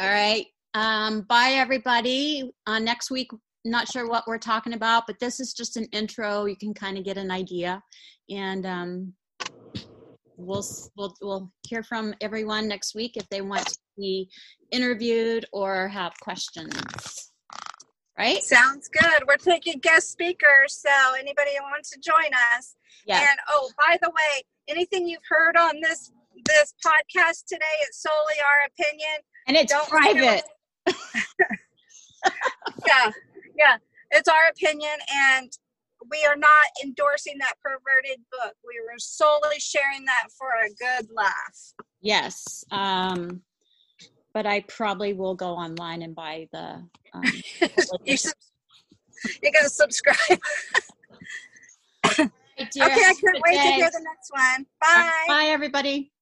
all 0.01 0.09
right. 0.09 0.47
Um, 0.75 1.21
bye, 1.23 1.53
everybody. 1.53 2.51
Uh, 2.67 2.81
next 2.81 3.13
week, 3.13 3.31
not 3.65 3.89
sure 3.89 4.09
what 4.09 4.27
we're 4.27 4.39
talking 4.39 4.73
about, 4.73 5.07
but 5.07 5.21
this 5.21 5.39
is 5.39 5.55
just 5.55 5.77
an 5.77 5.85
intro. 5.93 6.47
You 6.47 6.57
can 6.57 6.75
kind 6.75 6.99
of 6.99 7.05
get 7.05 7.17
an 7.17 7.31
idea, 7.31 7.81
and 8.29 8.67
um, 8.67 9.13
we'll 10.37 10.67
we'll 10.97 11.15
we'll 11.23 11.53
hear 11.69 11.85
from 11.85 12.13
everyone 12.21 12.67
next 12.67 12.97
week 12.97 13.17
if 13.17 13.29
they 13.29 13.41
want 13.41 13.67
to 13.67 13.79
be 13.97 14.29
interviewed 14.73 15.47
or 15.53 15.87
have 15.87 16.13
questions. 16.21 17.34
Right? 18.19 18.43
Sounds 18.43 18.89
good. 18.89 19.25
We're 19.27 19.37
taking 19.37 19.81
guest 19.81 20.11
speakers, 20.11 20.75
so 20.75 21.15
anybody 21.19 21.51
who 21.59 21.65
wants 21.65 21.91
to 21.91 22.01
join 22.01 22.31
us. 22.57 22.77
Yeah. 23.07 23.21
And 23.21 23.39
oh, 23.51 23.71
by 23.77 23.99
the 24.01 24.11
way, 24.11 24.43
anything 24.69 25.09
you've 25.09 25.27
heard 25.29 25.57
on 25.57 25.81
this 25.81 26.13
this 26.47 26.75
podcast 26.85 27.47
today 27.47 27.65
is 27.89 27.97
solely 27.97 28.35
our 28.41 28.67
opinion. 28.67 29.17
And 29.47 29.57
it's 29.57 29.73
Don't 29.73 29.89
private. 29.89 30.43
Yeah, 32.87 33.11
yeah, 33.57 33.77
it's 34.11 34.29
our 34.29 34.49
opinion, 34.51 34.97
and 35.13 35.51
we 36.11 36.25
are 36.29 36.37
not 36.37 36.51
endorsing 36.83 37.39
that 37.39 37.55
perverted 37.63 38.23
book. 38.31 38.55
We 38.67 38.81
were 38.81 38.99
solely 38.99 39.59
sharing 39.59 40.05
that 40.07 40.29
for 40.37 40.49
a 40.49 40.69
good 40.69 41.09
laugh. 41.15 41.75
Yes. 42.01 42.65
Um, 42.71 43.43
but 44.35 44.47
I 44.47 44.61
probably 44.63 45.15
will 45.15 45.35
go 45.35 45.55
online 45.55 46.03
and 46.03 46.15
buy 46.15 46.49
the. 46.53 46.83
Um, 47.15 47.23
you 48.05 48.17
sub- 48.17 48.35
you're 49.43 49.53
gonna 49.53 49.71
subscribe. 49.71 50.39
Okay, 52.57 52.81
I 52.81 53.15
can't 53.21 53.43
wait 53.45 53.57
to 53.57 53.73
hear 53.73 53.91
the 53.91 54.01
next 54.05 54.31
one. 54.31 54.65
Bye. 54.81 55.25
Bye, 55.27 55.45
everybody. 55.47 56.13